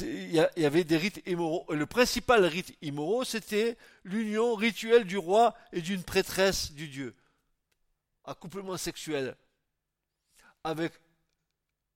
[0.00, 1.66] il y avait des rites immoraux.
[1.72, 7.14] Le principal rite immoraux, c'était l'union rituelle du roi et d'une prêtresse du dieu.
[8.24, 9.36] Accouplement sexuel.
[10.64, 10.92] Avec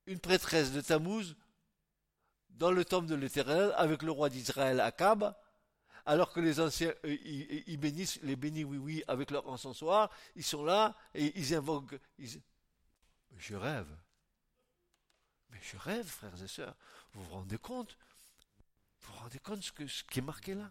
[0.07, 1.37] une prêtresse de Tammuz
[2.51, 5.35] dans le temple de l'Éternel, avec le roi d'Israël Akab,
[6.05, 7.17] alors que les anciens, euh,
[7.67, 11.99] ils, bénissent les bénis oui oui avec leur encensoir, ils sont là et ils invoquent,
[13.37, 13.89] je rêve.
[15.62, 16.75] Je rêve, frères et sœurs.
[17.12, 17.97] Vous vous rendez compte?
[19.01, 20.71] Vous vous rendez compte ce, ce qui est marqué là?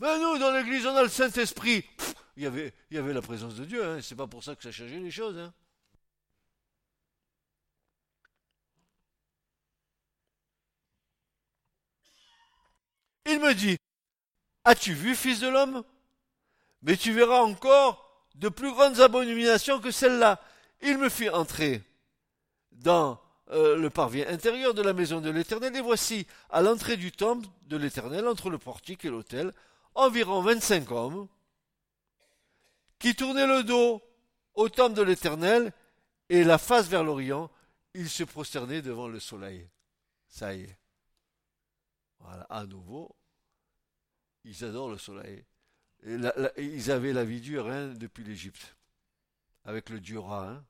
[0.00, 1.84] Mais nous, dans l'église, on a le Saint-Esprit.
[2.36, 3.84] Il y avait, la présence de Dieu.
[3.84, 4.00] Hein.
[4.02, 5.38] C'est pas pour ça que ça changé les choses.
[5.38, 5.52] Hein.
[13.26, 13.78] Il me dit,
[14.64, 15.84] As-tu vu, fils de l'homme?
[16.82, 20.40] Mais tu verras encore de plus grandes abominations que celles-là.
[20.82, 21.82] Il me fit entrer
[22.72, 27.12] dans euh, le parvis intérieur de la maison de l'Éternel, et voici, à l'entrée du
[27.12, 29.52] temple de l'Éternel, entre le portique et l'autel,
[29.94, 31.28] environ vingt-cinq hommes,
[32.98, 34.02] qui tournaient le dos
[34.54, 35.72] au temple de l'Éternel,
[36.30, 37.50] et la face vers l'Orient,
[37.92, 39.68] ils se prosternaient devant le soleil.
[40.26, 40.78] Ça y est.
[42.18, 43.14] Voilà, à nouveau,
[44.44, 45.44] ils adorent le soleil.
[46.02, 48.74] ils avaient la vie dure hein, depuis l'Égypte,
[49.64, 50.18] avec le dieu.
[50.18, 50.64] Hein.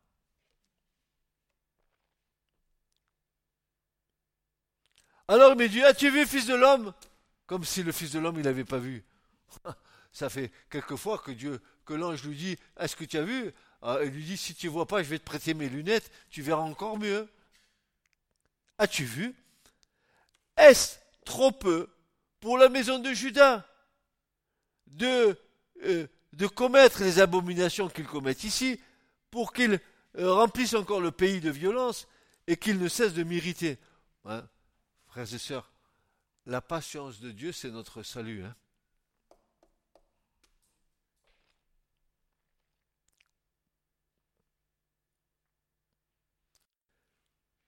[5.28, 6.92] Alors il me dit, as-tu vu, fils de l'homme?
[7.46, 9.04] Comme si le fils de l'homme, il n'avait pas vu.
[10.12, 13.52] Ça fait quelques fois que Dieu, que l'ange lui dit, est-ce que tu as vu?
[13.83, 16.10] Ah, Il lui dit, si tu ne vois pas, je vais te prêter mes lunettes,
[16.31, 17.29] tu verras encore mieux.
[18.79, 19.35] As-tu vu?
[20.56, 21.88] Est-ce trop peu
[22.40, 23.64] pour la maison de Judas
[24.87, 25.37] de,
[25.85, 28.81] euh, de commettre les abominations qu'ils commettent ici,
[29.31, 29.81] pour qu'ils
[30.18, 32.06] euh, remplissent encore le pays de violence
[32.46, 33.79] et qu'ils ne cessent de m'irriter?
[34.27, 34.46] Hein?
[35.15, 35.71] Frères et sœurs,
[36.44, 38.42] la patience de Dieu, c'est notre salut.
[38.42, 38.52] Hein.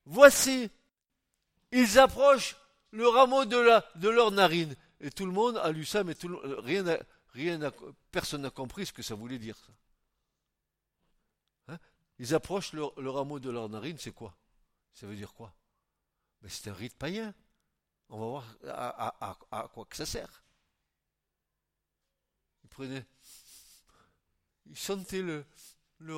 [0.07, 0.69] Voici,
[1.71, 2.57] ils approchent
[2.91, 4.75] le rameau de, leur narine.
[5.01, 6.17] Et tout le monde a lu ça, mais
[6.65, 6.99] rien
[8.11, 9.57] personne n'a compris ce que ça voulait dire.
[11.69, 11.79] Hein?
[12.19, 14.37] Ils approchent le, rameau de leur narine, c'est quoi?
[14.93, 15.55] Ça veut dire quoi?
[16.49, 17.35] C'est un rite païen.
[18.09, 18.57] On va voir
[19.51, 20.43] à, quoi que ça sert.
[22.63, 23.07] Ils prenaient,
[24.67, 25.45] ils sentaient le,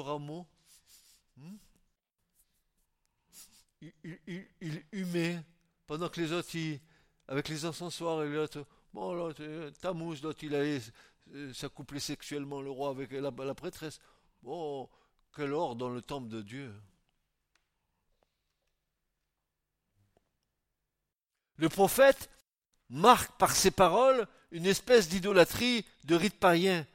[0.00, 0.46] rameau.
[1.36, 1.56] Hmm?
[3.80, 3.92] il,
[4.26, 5.42] il, il, humait
[5.86, 6.50] pendant que les autres,
[7.28, 10.80] avec les encensoirs et l'autre, bon, l'autre, Tammuz, l'autre, il allait
[11.34, 13.98] euh, s'accoupler sexuellement le roi avec la, la prêtresse.
[14.42, 14.88] Bon,
[15.34, 16.74] quel or dans le temple de Dieu.
[21.58, 22.30] Le prophète
[22.88, 26.86] marque par ses paroles une espèce d'idolâtrie de rite païen,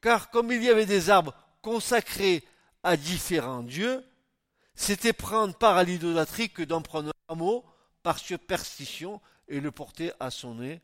[0.00, 2.44] car comme il y avait des arbres consacrés
[2.82, 4.04] à différents dieux,
[4.74, 7.64] c'était prendre part à l'idolâtrie que d'en prendre un mot
[8.02, 10.80] par superstition et le porter à son nez,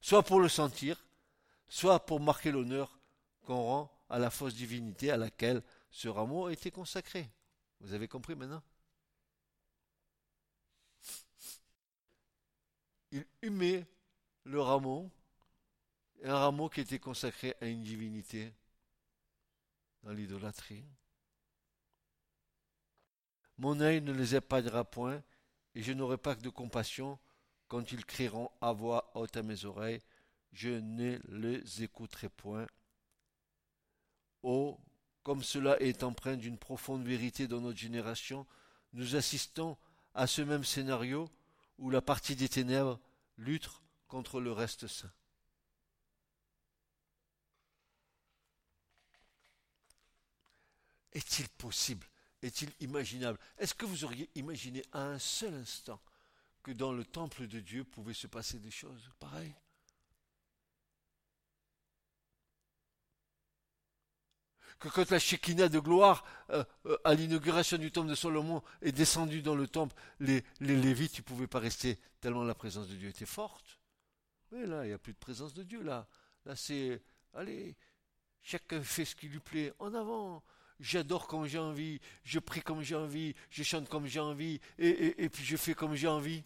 [0.00, 1.04] soit pour le sentir,
[1.68, 2.98] soit pour marquer l'honneur
[3.46, 7.28] qu'on rend à la fausse divinité à laquelle ce rameau été consacré.
[7.80, 8.62] Vous avez compris maintenant?
[13.12, 13.86] Il humait
[14.44, 15.10] le rameau,
[16.24, 18.52] un rameau qui était consacré à une divinité
[20.02, 20.84] dans l'idolâtrie.
[23.58, 25.22] Mon œil ne les épargnera point,
[25.74, 27.18] et je n'aurai pas de compassion
[27.68, 30.00] quand ils crieront à voix haute à mes oreilles,
[30.52, 32.66] je ne les écouterai point.
[34.42, 34.78] Oh,
[35.22, 38.46] comme cela est empreint d'une profonde vérité dans notre génération,
[38.92, 39.76] nous assistons
[40.14, 41.30] à ce même scénario
[41.82, 42.98] où la partie des ténèbres
[43.36, 43.68] lutte
[44.08, 45.12] contre le reste saint.
[51.12, 52.06] Est-il possible
[52.42, 53.38] est-il imaginable?
[53.56, 56.00] Est-ce que vous auriez imaginé à un seul instant
[56.62, 59.54] que dans le temple de Dieu pouvaient se passer des choses pareilles?
[64.82, 68.92] Que quand la Shekinah de gloire, euh, euh, à l'inauguration du temple de Salomon, est
[68.92, 72.96] descendue dans le temple, les, les Lévites ne pouvaient pas rester tellement la présence de
[72.96, 73.78] Dieu était forte.
[74.50, 75.82] Mais là, il n'y a plus de présence de Dieu.
[75.82, 76.06] Là,
[76.44, 77.00] là c'est,
[77.32, 77.76] allez,
[78.42, 79.72] chacun fait ce qui lui plaît.
[79.78, 80.42] En avant,
[80.80, 85.28] j'adore comme j'ai envie, je prie comme j'ai envie, je chante comme j'ai envie, et,
[85.28, 86.42] puis je fais comme j'ai envie.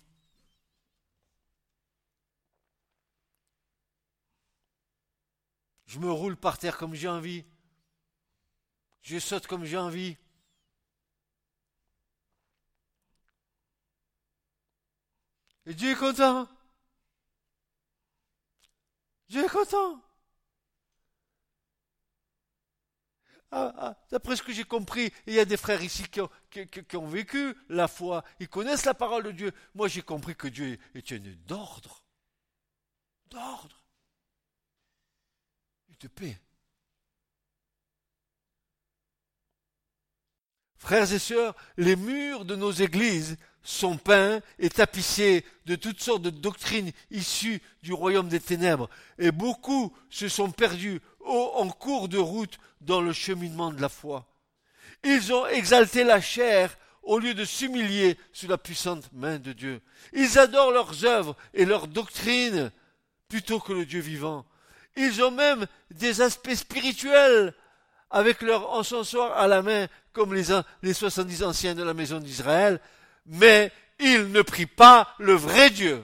[5.87, 7.45] Je me roule par terre comme j'ai envie.
[9.07, 10.17] Je saute comme j'ai envie.
[15.65, 16.49] Et Dieu est content.
[19.29, 20.03] Dieu est content.
[23.53, 27.07] Ah, ah, d'après ce que j'ai compris, il y a des frères ici qui ont,
[27.07, 29.53] vécu la foi, ils connaissent la parole de Dieu.
[29.77, 32.03] Moi, j'ai compris que Dieu est un d'ordre,
[33.31, 33.85] d'ordre
[35.91, 36.41] et de paix.
[40.87, 46.23] Frères et sœurs, les murs de nos églises sont peints et tapissés de toutes sortes
[46.23, 52.19] de doctrines issues du royaume des ténèbres, et beaucoup se sont perdus en cours de
[52.19, 54.29] route dans le cheminement de la foi.
[55.03, 59.81] Ils ont exalté la chair au lieu de s'humilier sous la puissante main de Dieu.
[60.13, 62.71] Ils adorent leurs œuvres et leurs doctrines
[63.29, 64.47] plutôt que le Dieu vivant.
[64.95, 67.55] Ils ont même des aspects spirituels
[68.17, 70.45] avec leur encensoir à la main, comme les,
[70.81, 72.81] les 70 anciens de la maison d'Israël,
[73.27, 76.03] mais ils ne prient pas le vrai Dieu.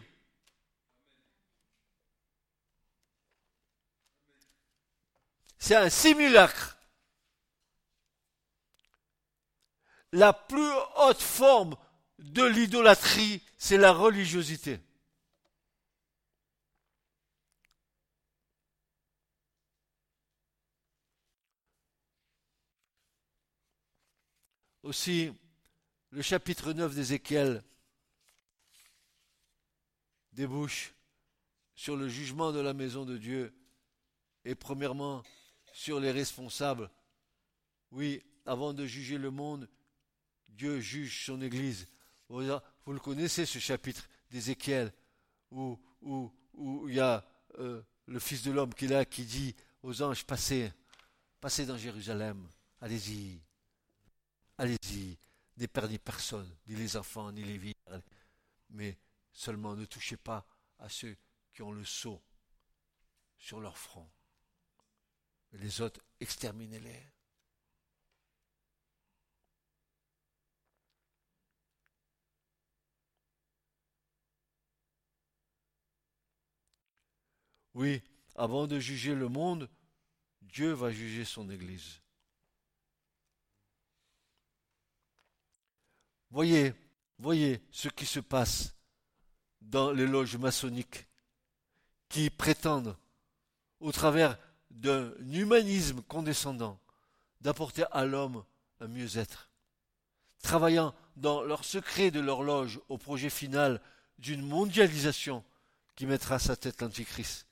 [5.59, 6.77] C'est un simulacre.
[10.13, 11.77] La plus haute forme
[12.19, 14.81] de l'idolâtrie, c'est la religiosité.
[24.83, 25.31] Aussi,
[26.11, 27.63] le chapitre 9 d'Ézéchiel
[30.33, 30.93] débouche
[31.77, 33.55] sur le jugement de la maison de Dieu
[34.45, 35.23] et premièrement
[35.73, 36.91] sur les responsables.
[37.93, 39.69] Oui, avant de juger le monde,
[40.49, 41.87] Dieu juge son Église.
[42.29, 44.93] Vous le connaissez ce chapitre d'Ézéchiel
[45.53, 47.25] où, où, où, il y a
[47.61, 49.55] euh, le Fils de l'homme qui est là qui dit
[49.85, 50.73] aux anges passez,
[51.41, 52.49] passez dans Jérusalem,
[52.81, 53.41] allez-y,
[54.59, 55.19] allez-y,
[55.57, 57.77] n'épargnez personne, ni les enfants, ni les vies,
[58.71, 58.99] mais
[59.33, 60.47] seulement ne touchez pas
[60.79, 61.17] à ceux
[61.53, 62.23] qui ont le sceau
[63.37, 64.09] sur leur front
[65.53, 67.13] les autres, exterminez-les.
[77.75, 78.03] Oui,
[78.35, 79.69] avant de juger le monde,
[80.43, 82.02] Dieu va juger son Église.
[86.33, 86.73] Voyez,
[87.19, 88.75] voyez ce qui se passe
[89.61, 91.07] dans les loges maçonniques
[92.09, 92.97] qui prétendent,
[93.81, 94.39] au travers
[94.71, 96.81] d'un humanisme condescendant,
[97.43, 98.45] d'apporter à l'homme
[98.81, 99.51] un mieux-être,
[100.43, 103.83] travaillant dans leur secret de leur loge au projet final
[104.19, 105.45] d'une mondialisation
[105.97, 107.47] qui mettra sa tête l'Antichrist.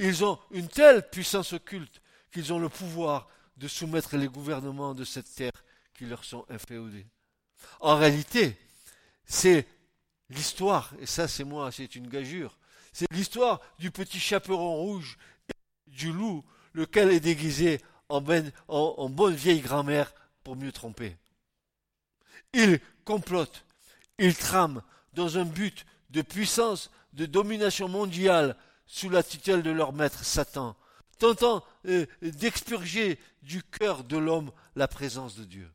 [0.00, 5.04] Ils ont une telle puissance occulte qu'ils ont le pouvoir de soumettre les gouvernements de
[5.04, 5.64] cette terre
[5.94, 7.06] qui leur sont inféodés.
[7.80, 8.56] En réalité,
[9.26, 9.66] c'est
[10.30, 12.58] l'histoire, et ça c'est moi, c'est une gageure,
[12.92, 19.08] c'est l'histoire du petit chaperon rouge et du loup, lequel est déguisé en, ben, en
[19.08, 20.12] bonne vieille grand-mère
[20.42, 21.16] pour mieux tromper.
[22.52, 23.64] Ils complotent,
[24.18, 28.56] ils trament dans un but de puissance, de domination mondiale
[28.86, 30.76] sous la tutelle de leur maître Satan,
[31.18, 35.70] tentant euh, d'expurger du cœur de l'homme la présence de Dieu.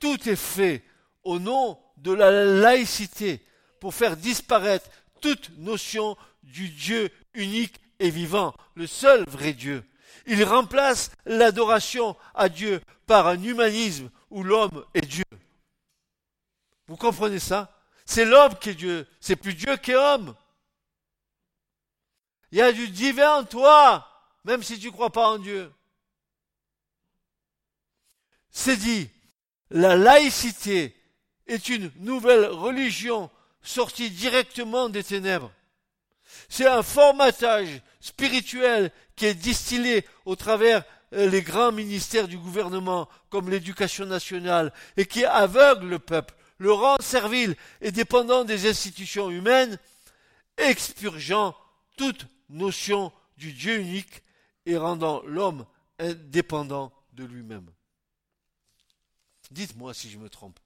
[0.00, 0.84] Tout est fait
[1.22, 3.44] au nom de la laïcité
[3.80, 4.90] pour faire disparaître
[5.20, 9.84] toute notion du Dieu unique et vivant, le seul vrai Dieu.
[10.26, 15.24] Il remplace l'adoration à Dieu par un humanisme où l'homme est Dieu.
[16.86, 17.70] Vous comprenez ça?
[18.04, 20.34] C'est l'homme qui est Dieu, c'est plus Dieu qui est homme.
[22.50, 24.06] Il y a du divin en toi,
[24.44, 25.72] même si tu ne crois pas en Dieu.
[28.50, 29.10] C'est dit,
[29.70, 30.94] la laïcité
[31.46, 33.30] est une nouvelle religion
[33.62, 35.50] sortie directement des ténèbres.
[36.48, 43.08] C'est un formatage spirituel qui est distillé au travers euh, les grands ministères du gouvernement,
[43.30, 49.30] comme l'éducation nationale, et qui aveugle le peuple, le rend servile et dépendant des institutions
[49.30, 49.78] humaines,
[50.56, 51.54] expurgeant
[51.96, 54.22] toute notion du Dieu unique
[54.66, 55.66] et rendant l'homme
[55.98, 57.73] indépendant de lui-même.
[59.50, 60.58] Dites-moi si je me trompe.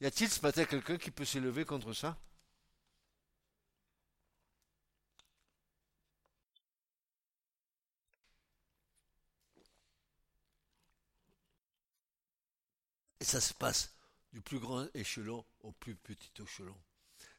[0.00, 2.16] Y a-t-il ce matin quelqu'un qui peut s'élever contre ça?
[13.20, 13.94] Et ça se passe
[14.32, 16.76] du plus grand échelon au plus petit échelon.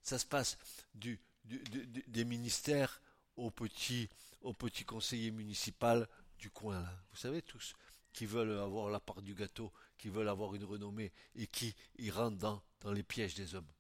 [0.04, 0.58] Ça se passe
[0.93, 3.02] des ministères
[3.36, 4.08] au petit,
[4.41, 6.84] au petit conseiller municipal du coin.
[7.12, 7.76] Vous savez tous,
[8.14, 12.12] qui veulent avoir la part du gâteau, qui veulent avoir une renommée et qui y
[12.12, 13.72] dans, les pièges des hommes.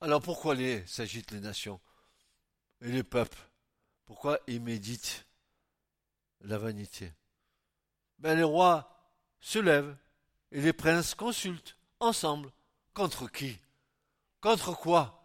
[0.00, 0.56] Alors pourquoi
[0.86, 1.80] s'agitent les nations
[2.80, 3.38] et les peuples?
[4.04, 5.24] Pourquoi ils méditent
[6.40, 7.12] la vanité?
[8.18, 8.92] Ben les rois
[9.38, 9.96] se lèvent
[10.50, 12.52] et les princes consultent ensemble.
[12.94, 13.58] Contre qui?
[14.40, 15.18] Contre quoi?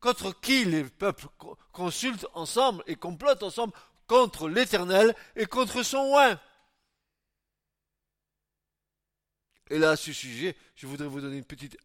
[0.00, 1.26] Contre qui les peuples
[1.72, 3.72] consultent ensemble et complotent ensemble?
[4.06, 6.40] Contre l'Éternel et contre son oin.
[9.68, 11.76] Et là, à ce sujet, je voudrais vous donner une petite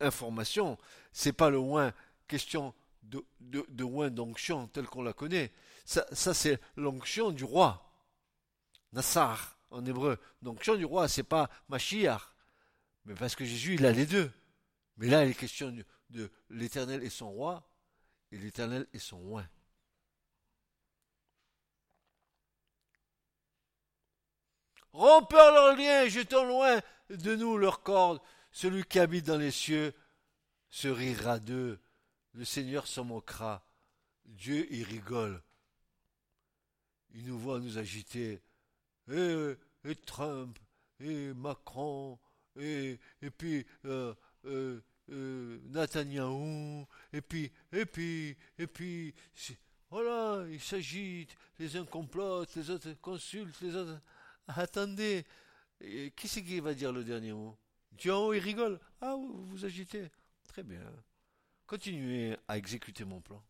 [0.00, 0.78] information,
[1.12, 1.92] c'est pas le oin,
[2.28, 5.52] question de, de, d'onction tel qu'on la connaît.
[5.84, 7.86] Ça, ça c'est l'onction du roi.
[8.92, 10.18] Nassar, en hébreu.
[10.42, 12.22] L'onction du roi, c'est pas Mashiach.
[13.04, 14.32] Mais parce que Jésus, il a les deux.
[14.96, 15.74] Mais là, il est question
[16.10, 17.68] de, l'éternel et son roi,
[18.32, 19.48] et l'éternel et son oin.
[24.92, 28.20] Rompeur leurs liens, jetons loin de nous leurs cordes.
[28.50, 29.94] Celui qui habite dans les cieux
[30.68, 31.80] se rira d'eux.
[32.34, 33.64] Le Seigneur s'en moquera.
[34.24, 35.42] Dieu y rigole.
[37.12, 38.42] Il nous voit nous agiter.
[39.10, 40.58] Et, et Trump,
[41.00, 42.18] et Macron,
[42.56, 44.14] et, et puis euh,
[44.44, 44.80] euh,
[45.10, 45.58] euh,
[47.12, 49.14] et puis, et puis, et puis,
[49.90, 54.00] voilà, il s'agite, les uns complotent, les autres consultent, les autres.
[54.46, 55.24] Attendez,
[56.14, 57.56] qui c'est qui va dire le dernier mot?
[57.92, 58.78] Dieu haut, il rigole.
[59.00, 60.10] Ah, vous vous agitez.
[60.46, 60.80] Très bien.
[61.66, 63.42] Continuez à exécuter mon plan.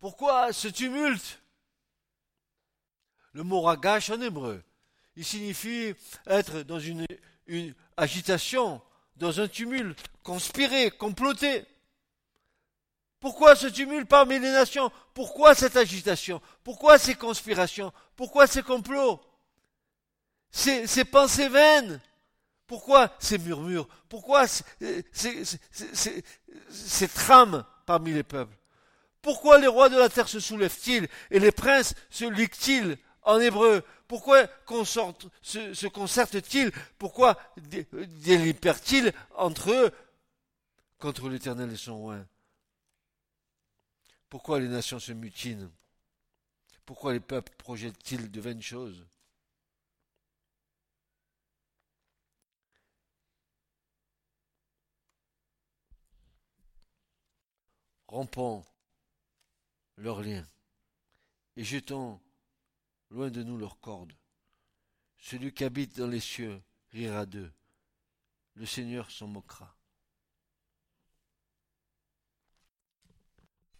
[0.00, 1.40] Pourquoi ce tumulte?
[3.32, 4.62] Le mot ragash en hébreu,
[5.16, 5.94] il signifie
[6.26, 7.06] être dans une,
[7.96, 8.80] agitation,
[9.16, 11.64] dans un tumulte, conspirer, comploter.
[13.20, 14.92] Pourquoi ce tumulte parmi les nations?
[15.14, 16.40] Pourquoi cette agitation?
[16.62, 17.92] Pourquoi ces conspirations?
[18.14, 19.20] Pourquoi ces complots?
[20.50, 22.00] Ces, pensées vaines.
[22.66, 23.88] Pourquoi ces murmures?
[24.08, 25.02] Pourquoi ces
[27.08, 28.57] trames parmi les peuples?
[29.22, 33.82] Pourquoi les rois de la terre se soulèvent-ils et les princes se liguent-ils en hébreu?
[34.06, 36.72] Pourquoi se, concertent-ils?
[36.98, 39.92] Pourquoi délibèrent-ils entre eux
[40.98, 42.18] contre l'Éternel et son roi
[44.28, 45.70] Pourquoi les nations se mutinent?
[46.86, 49.06] Pourquoi les peuples projettent-ils de vaines choses?
[58.06, 58.64] Rompons
[59.98, 60.46] leurs liens
[61.56, 62.20] et jetons
[63.10, 64.14] loin de nous leurs cordes.
[65.18, 67.52] Celui qui habite dans les cieux rira d'eux.
[68.54, 69.76] Le Seigneur s'en moquera.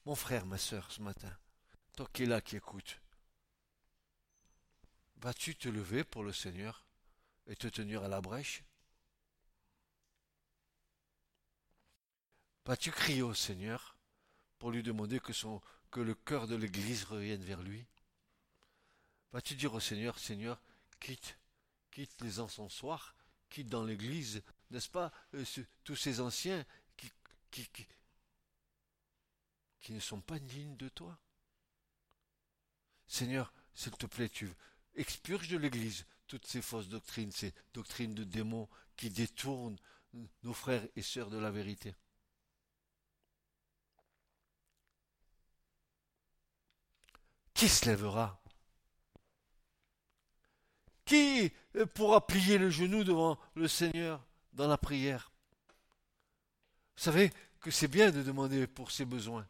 [0.05, 1.37] Mon frère, ma sœur, ce matin,
[1.95, 3.01] toi qui es là, qui écoute,
[5.16, 6.85] vas-tu te lever pour le Seigneur
[7.47, 8.64] et te tenir à la brèche?
[12.64, 13.97] Vas-tu crier au Seigneur
[14.59, 15.61] pour lui demander que, son,
[15.91, 17.86] que le cœur de l'Église revienne vers lui
[19.32, 20.61] Vas-tu dire au Seigneur, Seigneur,
[21.01, 21.39] quitte,
[21.91, 23.14] quitte les encensoirs,
[23.51, 25.45] quitte dans l'Église, n'est-ce pas, euh,
[25.84, 26.64] tous ces anciens
[26.97, 27.12] qui,
[27.51, 27.68] qui,
[29.80, 31.18] qui, ne sont pas dignes de toi?
[33.07, 34.51] Seigneur, s'il te plaît, tu
[34.95, 39.78] expurges de l'Église toutes ces fausses doctrines, ces doctrines de démons qui détournent
[40.43, 41.95] nos frères et sœurs de la vérité.
[47.59, 48.41] Qui se lèvera?
[51.05, 55.33] Qui euh, pourra plier le genou devant le Seigneur dans la prière?
[56.97, 59.45] Vous savez que c'est bien de demander pour ses besoins.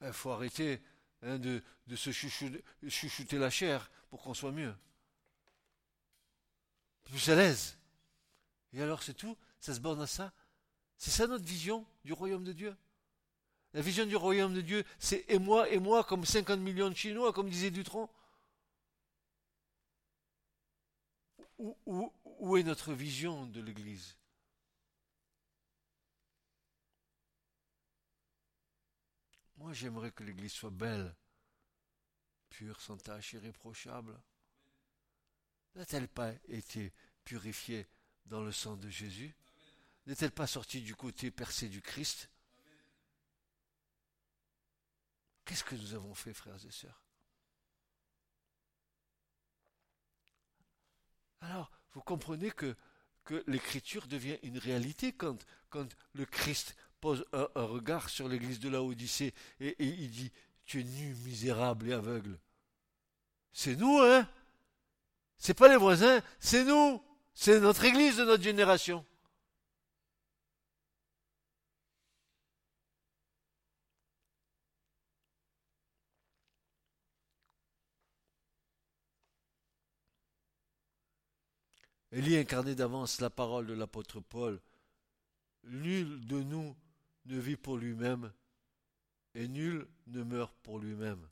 [0.00, 0.82] Il faut arrêter
[1.22, 1.62] hein, de,
[1.94, 4.74] se chuchoter, la chair pour qu'on soit mieux.
[7.04, 7.78] Plus à l'aise.
[8.72, 9.38] Et alors c'est tout?
[9.60, 10.32] Ça se borne à ça?
[10.96, 12.76] C'est ça notre vision du royaume de Dieu?
[13.74, 16.94] La vision du royaume de Dieu, c'est et moi, et moi, comme 50 millions de
[16.94, 18.08] Chinois, comme disait Dutron.
[21.86, 24.16] Où, est notre vision de l'Église?
[29.56, 31.14] Moi, j'aimerais que l'Église soit belle,
[32.50, 34.20] pure, sans tache, irréprochable.
[35.76, 36.92] N'a-t-elle pas été
[37.24, 37.86] purifiée
[38.26, 39.32] dans le sang de Jésus?
[40.06, 42.28] N'est-elle pas sortie du côté percé du Christ?
[45.44, 47.02] Qu'est-ce que nous avons fait, frères et sœurs?
[51.40, 52.76] Alors, vous comprenez que,
[53.46, 55.38] l'écriture devient une réalité quand,
[55.70, 60.32] quand le Christ pose un, regard sur l'église de la Odyssée et, et il dit
[60.64, 62.38] Tu es nu, misérable et aveugle.
[63.52, 64.28] C'est nous, hein?
[65.38, 67.02] C'est pas les voisins, c'est nous.
[67.34, 69.04] C'est notre église de notre génération.
[82.12, 84.60] Élie incarnait d'avance la parole de l'apôtre Paul.
[85.64, 86.76] Nul de nous
[87.24, 88.30] ne vit pour lui-même
[89.34, 91.26] et nul ne meurt pour lui-même.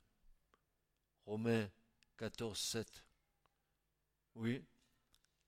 [1.27, 1.69] Romains
[2.17, 3.05] 14, 7.
[4.35, 4.63] Oui,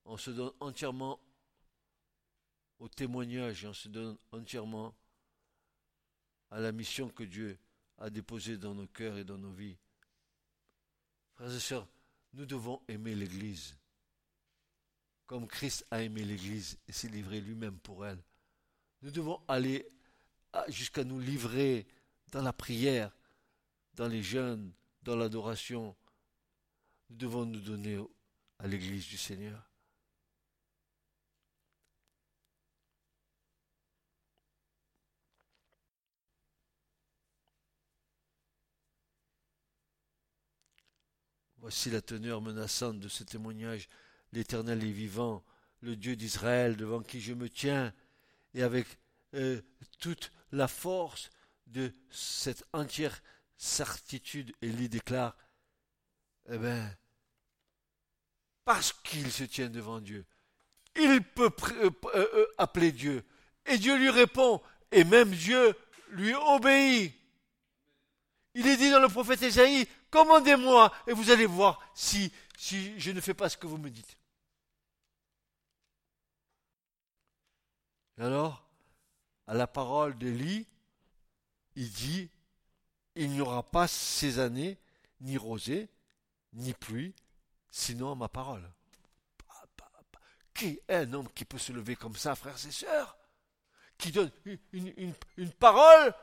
[0.05, 1.19] on se donne entièrement
[2.77, 4.93] au témoignage et on se donne entièrement
[6.51, 7.57] à la mission que Dieu
[7.97, 9.77] a déposée dans nos cœurs et dans nos vies.
[11.33, 11.87] Frères et sœurs,
[12.33, 13.75] nous devons aimer l'Église
[15.33, 18.23] comme Christ a aimé l'Église et s'est livré lui-même pour elle.
[19.01, 19.89] Nous devons aller
[20.67, 21.87] jusqu'à nous livrer
[22.31, 23.11] dans la prière,
[23.95, 24.71] dans les jeûnes,
[25.01, 25.95] dans l'adoration.
[27.09, 27.97] Nous devons nous donner
[28.59, 29.67] à l'Église du Seigneur.
[41.57, 43.89] Voici la teneur menaçante de ce témoignage
[44.33, 45.43] l'Éternel est vivant,
[45.81, 47.93] le Dieu d'Israël devant qui je me tiens,
[48.53, 48.87] et avec
[49.35, 49.61] euh,
[49.99, 51.29] toute la force
[51.67, 53.21] de cette entière
[53.57, 55.35] certitude, Élie déclare,
[56.49, 56.95] eh bien,
[58.65, 60.25] parce qu'il se tient devant Dieu,
[60.95, 63.23] il peut euh, euh, appeler Dieu,
[63.65, 64.61] et Dieu lui répond,
[64.91, 65.75] et même Dieu
[66.09, 67.13] lui obéit.
[68.55, 73.11] Il est dit dans le prophète Ésaïe, commandez-moi, et vous allez voir si, si je
[73.11, 74.17] ne fais pas ce que vous me dites.
[78.17, 78.63] Alors,
[79.47, 80.67] à la parole d'Élie,
[81.75, 82.29] il dit
[83.15, 84.77] Il n'y aura pas ces années,
[85.21, 85.89] ni rosée,
[86.53, 87.13] ni pluie,
[87.69, 88.69] sinon ma parole.
[90.53, 93.17] Qui est un homme qui peut se lever comme ça, frères et sœurs
[93.97, 94.31] Qui donne
[94.71, 96.13] une, une parole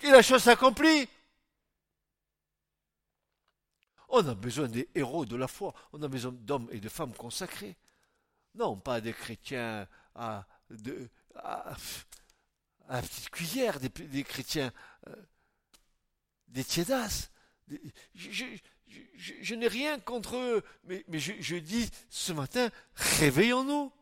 [0.00, 1.08] Et la chose s'accomplit?
[4.10, 5.72] On a besoin des héros de la foi.
[5.92, 7.76] On a besoin d'hommes et de femmes consacrés.
[8.56, 11.76] Non, pas des chrétiens à, de, à,
[12.88, 14.72] la petite cuillère, des, chrétiens,
[15.08, 15.16] euh,
[16.48, 17.30] des tiédasses.
[18.14, 23.92] je, n'ai rien contre eux, mais, mais je dis ce matin, réveillons-nous.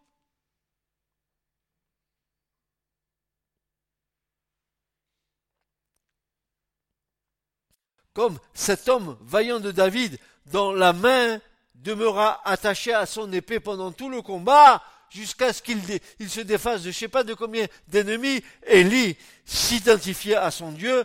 [8.19, 11.41] comme cet homme vaillant de David, dont la main
[11.77, 16.85] demeura attachée à son épée pendant tout le combat, jusqu'à ce qu'il se défasse de
[16.85, 21.05] je ne sais pas de combien d'ennemis, Élie s'identifiait à son Dieu,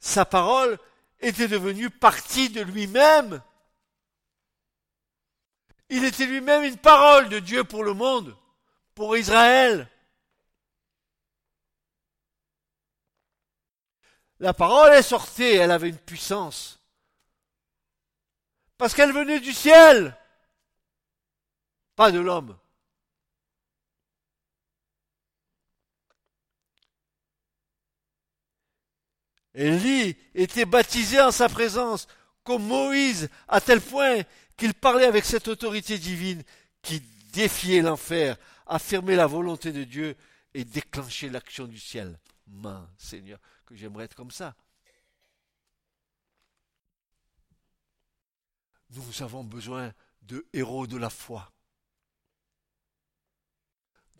[0.00, 0.78] sa parole
[1.20, 3.42] était devenue partie de lui-même.
[5.88, 8.36] Il était lui-même une parole de Dieu pour le monde,
[8.94, 9.88] pour Israël.
[14.40, 16.78] La parole est sortie, elle avait une puissance.
[18.76, 20.16] Parce qu'elle venait du ciel,
[21.96, 22.56] pas de l'homme.
[29.58, 32.06] Élie était baptisé en sa présence,
[32.44, 34.22] comme Moïse, à tel point
[34.56, 36.44] qu'il parlait avec cette autorité divine
[36.80, 37.00] qui
[37.32, 38.36] défiait l'enfer,
[38.66, 40.16] affirmait la volonté de Dieu
[40.54, 42.20] et déclenchait l'action du ciel.
[42.46, 44.54] Main, Seigneur, que j'aimerais être comme ça.
[48.90, 49.92] Nous avons besoin
[50.22, 51.52] de héros de la foi.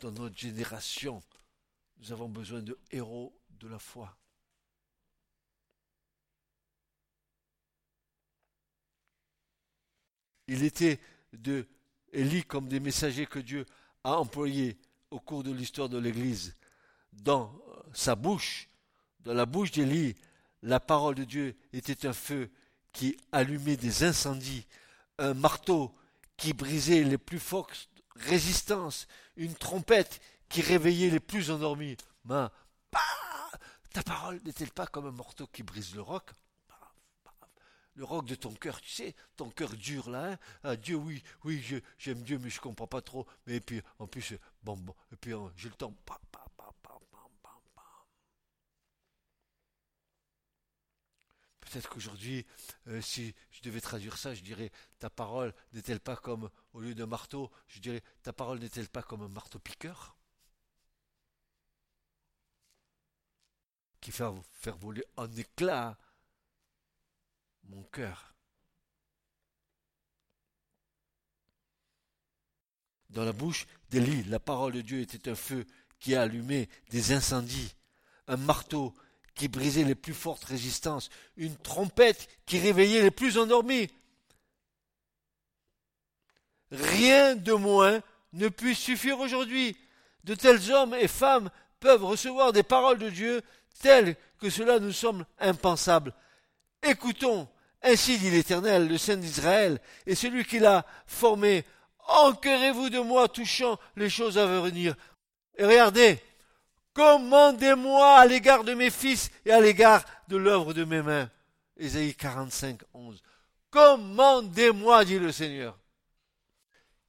[0.01, 1.22] Dans notre génération,
[1.99, 4.18] nous avons besoin de héros de la foi.
[10.49, 10.99] Il était
[11.32, 11.66] de
[12.12, 13.66] Élie comme des messagers que Dieu
[14.03, 14.78] a employés
[15.11, 16.55] au cours de l'histoire de l'Église.
[17.12, 17.55] Dans
[17.92, 18.68] sa bouche,
[19.20, 20.14] dans la bouche d'Élie,
[20.62, 22.51] la parole de Dieu était un feu
[22.92, 24.66] qui allumait des incendies,
[25.18, 25.94] un marteau
[26.36, 31.96] qui brisait les plus fortes résistances, une trompette qui réveillait les plus endormis.
[32.24, 32.51] Ben,
[33.92, 36.30] ta parole n'est-elle pas comme un marteau qui brise le roc?
[37.99, 40.38] Le roc de ton cœur, tu sais, ton cœur dur là, hein.
[40.62, 41.62] Ah, Dieu, oui, oui,
[41.99, 43.26] j'aime Dieu, mais je comprends pas trop.
[43.46, 45.92] Mais puis, en plus, bon, bon, et puis j'ai le temps,
[51.61, 52.46] Peut-être qu'aujourd'hui,
[52.86, 56.94] euh, si je devais traduire ça, je dirais ta parole n'est-elle pas comme, au lieu
[56.94, 60.16] d'un marteau, je dirais ta parole n'est-elle pas comme un marteau piqueur?
[64.01, 65.99] Qui fait faire voler en éclat
[67.69, 68.35] mon cœur.
[73.11, 75.66] Dans la bouche d'Élie, la parole de Dieu était un feu
[75.99, 77.75] qui a allumé des incendies,
[78.27, 78.95] un marteau
[79.35, 83.89] qui brisait les plus fortes résistances, une trompette qui réveillait les plus endormis.
[86.71, 88.03] Rien de moins
[88.33, 89.77] ne puisse suffire aujourd'hui.
[90.25, 91.51] De tels hommes et femmes
[91.81, 93.43] peuvent recevoir des paroles de Dieu
[93.81, 96.12] telles que cela nous semble impensable.
[96.83, 97.49] Écoutons,
[97.83, 101.64] ainsi dit l'Éternel, le Saint d'Israël, et celui qui l'a formé,
[102.07, 104.95] enquérez-vous de moi touchant les choses à venir.
[105.57, 106.20] Et regardez,
[106.99, 111.31] Commandez-moi à l'égard de mes fils et à l'égard de l'œuvre de mes mains.
[111.76, 113.22] Ésaïe 45, 11.
[113.70, 115.79] Commandez-moi, dit le Seigneur.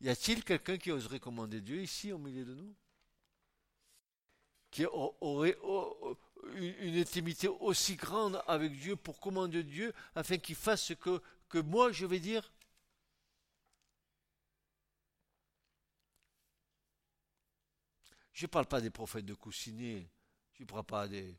[0.01, 2.71] Y a-t-il quelqu'un qui oserait commander Dieu ici au milieu de nous?
[4.69, 5.57] Qui aurait
[6.55, 11.21] une intimité aussi grande avec Dieu pour commander Dieu afin qu'il fasse ce que,
[11.61, 12.51] moi je vais dire
[18.33, 20.09] Je ne parle pas des prophètes de Coussinet,
[20.53, 21.37] je ne parle pas des,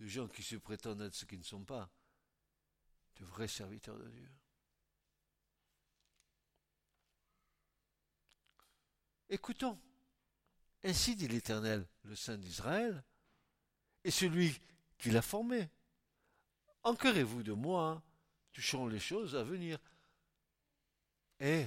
[0.00, 1.90] de gens qui se prétendent être ce qu'ils ne sont pas,
[3.16, 4.30] de vrais serviteurs de Dieu.
[9.28, 9.78] Écoutons,
[10.82, 13.04] ainsi dit l'Éternel, le Saint d'Israël,
[14.08, 14.58] et celui
[14.96, 15.68] qui l'a formé.
[16.82, 18.02] Enquerez-vous de moi,
[18.54, 19.78] touchant les choses à venir.
[21.38, 21.66] Et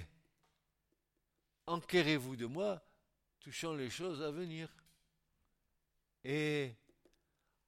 [1.67, 2.83] enquérez-vous de moi,
[3.39, 4.67] touchant les choses à venir.
[6.23, 6.73] Et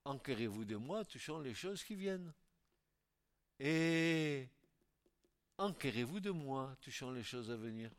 [0.05, 2.33] enquérez-vous de moi touchant les choses qui viennent.
[3.59, 4.49] Et
[5.59, 7.91] enquérez-vous de moi touchant les choses à venir.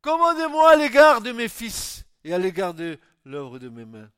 [0.00, 4.10] Commandez-moi à l'égard de mes fils et à l'égard de l'œuvre de mes mains.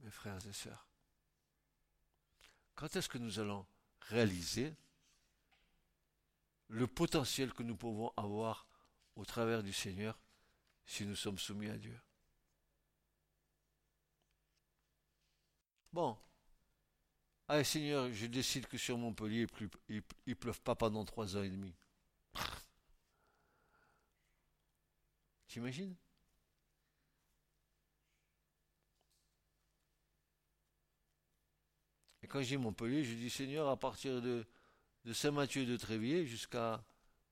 [0.00, 0.86] Mes frères et sœurs,
[2.74, 3.66] quand est-ce que nous allons
[4.02, 4.74] réaliser
[6.68, 8.66] le potentiel que nous pouvons avoir
[9.16, 10.18] au travers du Seigneur
[10.86, 11.98] si nous sommes soumis à Dieu?
[15.92, 16.16] Bon.
[17.48, 19.46] Allez, Seigneur, je décide que sur Montpellier,
[19.88, 21.74] il ne pleuve pas pendant trois ans et demi.
[25.48, 25.96] T'imagines?
[32.28, 34.46] Quand dis Montpellier, je dis Seigneur, à partir de,
[35.12, 36.84] Saint-Mathieu de Tréviers jusqu'à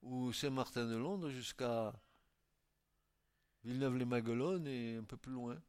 [0.03, 1.92] ou Saint-Martin de Londres jusqu'à
[3.64, 5.61] Villeneuve-les-Maguelones et un peu plus loin.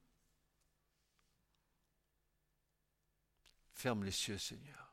[3.73, 4.86] Ferme les cieux, Seigneur.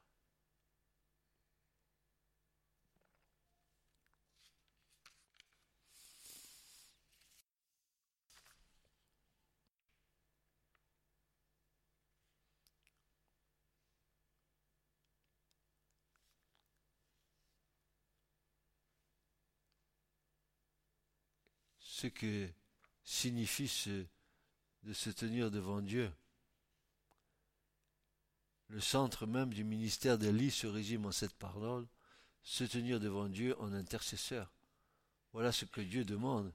[22.04, 22.50] Ce que
[23.02, 23.70] signifie
[24.82, 26.12] de se tenir devant Dieu.
[28.68, 31.86] Le centre même du ministère d'Élie se résume en cette parole,
[32.42, 34.52] se tenir devant Dieu en intercesseur.
[35.32, 36.52] Voilà ce que Dieu demande.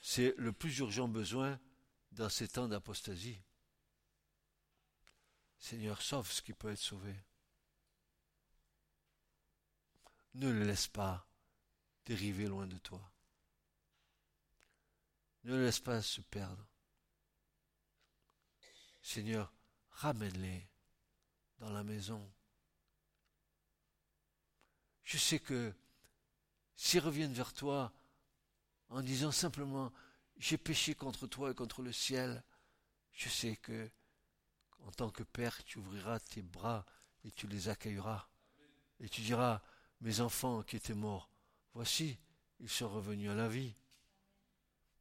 [0.00, 1.60] C'est le plus urgent besoin
[2.12, 3.42] dans ces temps d'apostasie.
[5.58, 7.14] Seigneur, sauve ce qui peut être sauvé.
[10.36, 11.28] Ne le laisse pas
[12.06, 13.12] dériver loin de toi.
[15.44, 16.66] Ne laisse pas se perdre.
[19.00, 19.52] Seigneur,
[19.90, 20.68] ramène-les
[21.58, 22.30] dans la maison.
[25.04, 25.74] Je sais que
[26.76, 27.92] s'ils reviennent vers toi
[28.90, 29.92] en disant simplement
[30.36, 32.42] j'ai péché contre toi et contre le ciel,
[33.12, 33.90] je sais que
[34.80, 36.86] en tant que Père, tu ouvriras tes bras
[37.24, 38.28] et tu les accueilleras.
[39.00, 39.60] Et tu diras,
[40.00, 41.30] mes enfants qui étaient morts,
[41.74, 42.18] voici,
[42.60, 43.74] ils sont revenus à la vie.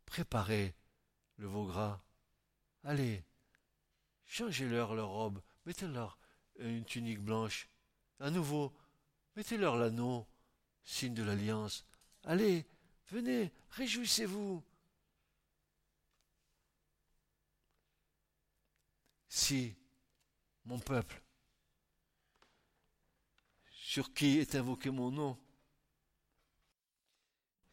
[0.08, 0.74] Préparez
[1.36, 2.02] le veau gras.
[2.84, 3.24] Allez,
[4.26, 6.18] changez-leur leur robe, mettez-leur
[6.60, 7.70] une tunique blanche.
[8.20, 8.74] À nouveau,
[9.36, 10.26] mettez-leur l'anneau,
[10.84, 11.86] signe de l'alliance.
[12.24, 12.66] Allez,
[13.12, 14.64] venez, réjouissez-vous.
[19.28, 19.76] Si
[20.66, 21.22] mon peuple,
[23.70, 25.38] sur qui est invoqué mon nom,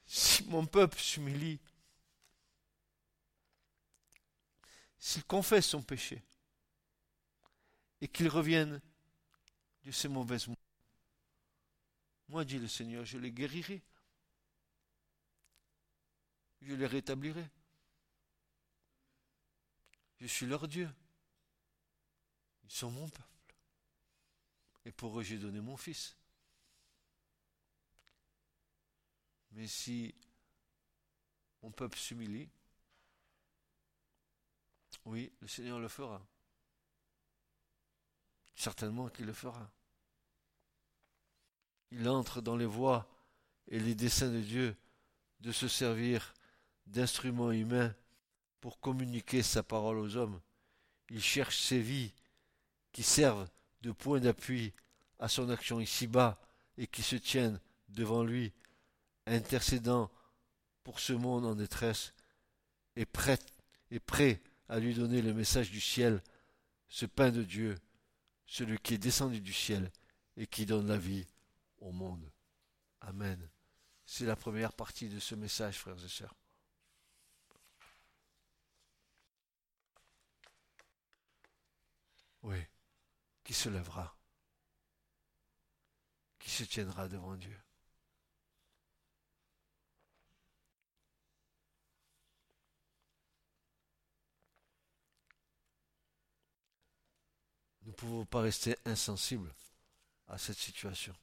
[0.04, 1.58] si mon peuple s'humilie,
[5.04, 6.24] s'il confesse son péché
[8.00, 8.80] et qu'il revienne
[9.82, 10.56] de ses mauvaises mots,
[12.28, 13.82] moi, dit le Seigneur, je les guérirai.
[16.62, 17.46] Je les rétablirai.
[20.20, 20.90] Je suis leur Dieu.
[22.62, 23.54] Ils sont mon peuple.
[24.86, 26.16] Et pour eux, j'ai donné mon fils.
[29.50, 30.14] Mais si
[31.62, 32.48] mon peuple s'humilie,
[35.06, 36.24] oui, le Seigneur le fera.
[38.54, 39.70] Certainement qu'il le fera.
[41.90, 43.06] Il entre dans les voies
[43.68, 44.76] et les desseins de Dieu
[45.40, 46.34] de se servir
[46.86, 47.94] d'instruments humains
[48.60, 50.40] pour communiquer sa parole aux hommes.
[51.10, 52.12] Il cherche ces vies
[52.92, 53.48] qui servent
[53.82, 54.72] de point d'appui
[55.18, 56.40] à son action ici-bas
[56.78, 58.52] et qui se tiennent devant lui,
[59.26, 60.10] intercédant
[60.82, 62.14] pour ce monde en détresse
[62.96, 63.38] et prêt,
[63.90, 66.22] et prêt à lui donner le message du ciel,
[66.88, 67.76] ce pain de Dieu,
[68.46, 69.90] celui qui est descendu du ciel
[70.36, 71.26] et qui donne la vie
[71.78, 72.30] au monde.
[73.00, 73.48] Amen.
[74.06, 76.34] C'est la première partie de ce message, frères et sœurs.
[82.42, 82.58] Oui,
[83.42, 84.14] qui se lèvera,
[86.38, 87.63] qui se tiendra devant Dieu.
[97.94, 99.54] Ne pouvons pas rester insensibles
[100.26, 101.14] à cette situation.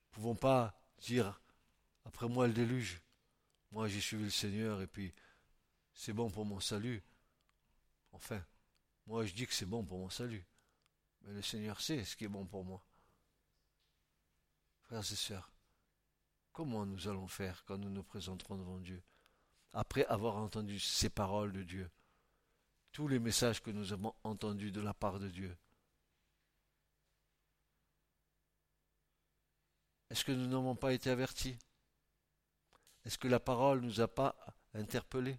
[0.00, 1.40] Nous ne pouvons pas dire,
[2.04, 3.00] après moi le déluge,
[3.70, 5.14] moi j'ai suivi le Seigneur et puis
[5.94, 7.02] c'est bon pour mon salut.
[8.12, 8.44] Enfin,
[9.06, 10.44] moi je dis que c'est bon pour mon salut.
[11.22, 12.84] Mais le Seigneur sait ce qui est bon pour moi.
[14.82, 15.52] Frères et sœurs,
[16.52, 19.02] comment nous allons faire quand nous nous présenterons devant Dieu,
[19.72, 21.88] après avoir entendu ces paroles de Dieu
[22.92, 25.56] tous les messages que nous avons entendus de la part de Dieu.
[30.10, 31.56] Est-ce que nous n'avons pas été avertis?
[33.04, 34.36] Est-ce que la parole ne nous a pas
[34.74, 35.38] interpellés?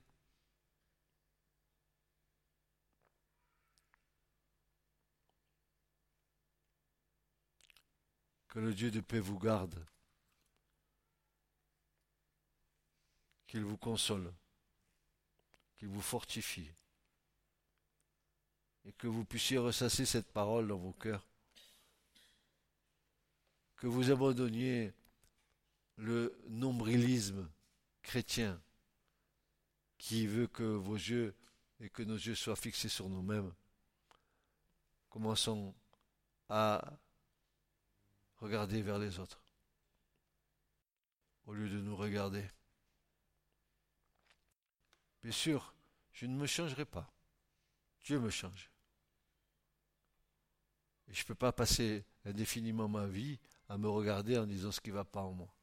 [8.47, 9.83] Que le Dieu de paix vous garde,
[13.47, 14.31] qu'il vous console,
[15.77, 16.71] qu'il vous fortifie
[18.85, 21.25] et que vous puissiez ressasser cette parole dans vos cœurs.
[23.77, 24.93] Que vous abandonniez
[25.97, 27.49] le nombrilisme
[28.01, 28.61] chrétien
[29.97, 31.33] qui veut que vos yeux
[31.79, 33.53] et que nos yeux soient fixés sur nous-mêmes.
[35.09, 35.73] Commençons
[36.49, 36.83] à
[38.37, 39.43] regarder vers les autres
[41.45, 42.45] au lieu de nous regarder.
[45.23, 45.73] Bien sûr,
[46.11, 47.09] je ne me changerai pas.
[48.03, 48.72] Dieu me change.
[51.07, 53.39] Je ne peux pas passer indéfiniment ma vie
[53.69, 55.53] à me regarder en disant ce qui ne va pas en moi.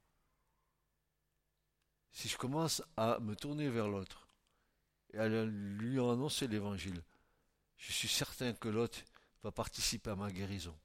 [2.12, 4.28] Si je commence à me tourner vers l'autre
[5.12, 7.02] et à lui annoncer l'évangile,
[7.76, 9.00] je suis certain que l'autre
[9.42, 10.76] va participer à ma guérison.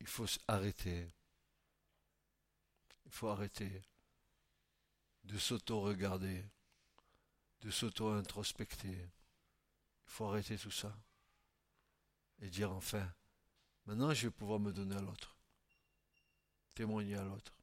[0.00, 1.08] Il faut arrêter.
[3.06, 3.82] Il faut arrêter
[5.24, 6.44] de s'auto-regarder,
[7.62, 8.90] de s'auto-introspecter.
[8.90, 9.08] Il
[10.06, 10.94] faut arrêter tout ça
[12.40, 13.08] et dire enfin,
[13.86, 15.36] maintenant je vais pouvoir me donner à l'autre,
[16.74, 17.54] témoigner à l'autre.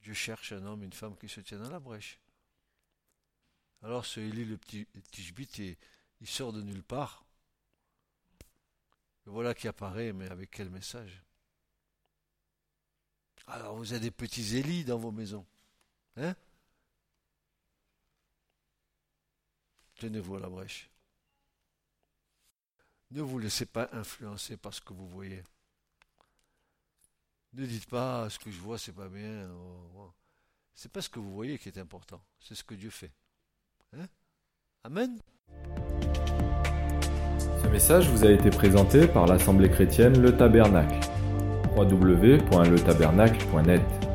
[0.00, 2.18] Dieu cherche un homme, une femme qui se tiennent à la brèche.
[3.82, 5.78] Alors ce Élie, le petit, petit
[6.20, 7.24] il sort de nulle part.
[9.26, 11.22] Et voilà qui apparaît, mais avec quel message?
[13.46, 15.46] Alors vous avez des petits Élis dans vos maisons.
[16.16, 16.34] Hein?
[19.98, 20.90] Tenez-vous à la brèche.
[23.10, 25.42] Ne vous laissez pas influencer par ce que vous voyez.
[27.52, 29.48] Ne dites pas ce que je vois, c'est pas bien.
[29.52, 30.12] Oh, oh.
[30.74, 33.12] C'est pas ce que vous voyez qui est important, c'est ce que Dieu fait.
[33.96, 34.08] Hein?
[34.82, 35.20] Amen?
[37.62, 40.98] Ce message vous a été présenté par l'Assemblée chrétienne Le Tabernacle.
[41.76, 44.13] www.letabernacle.net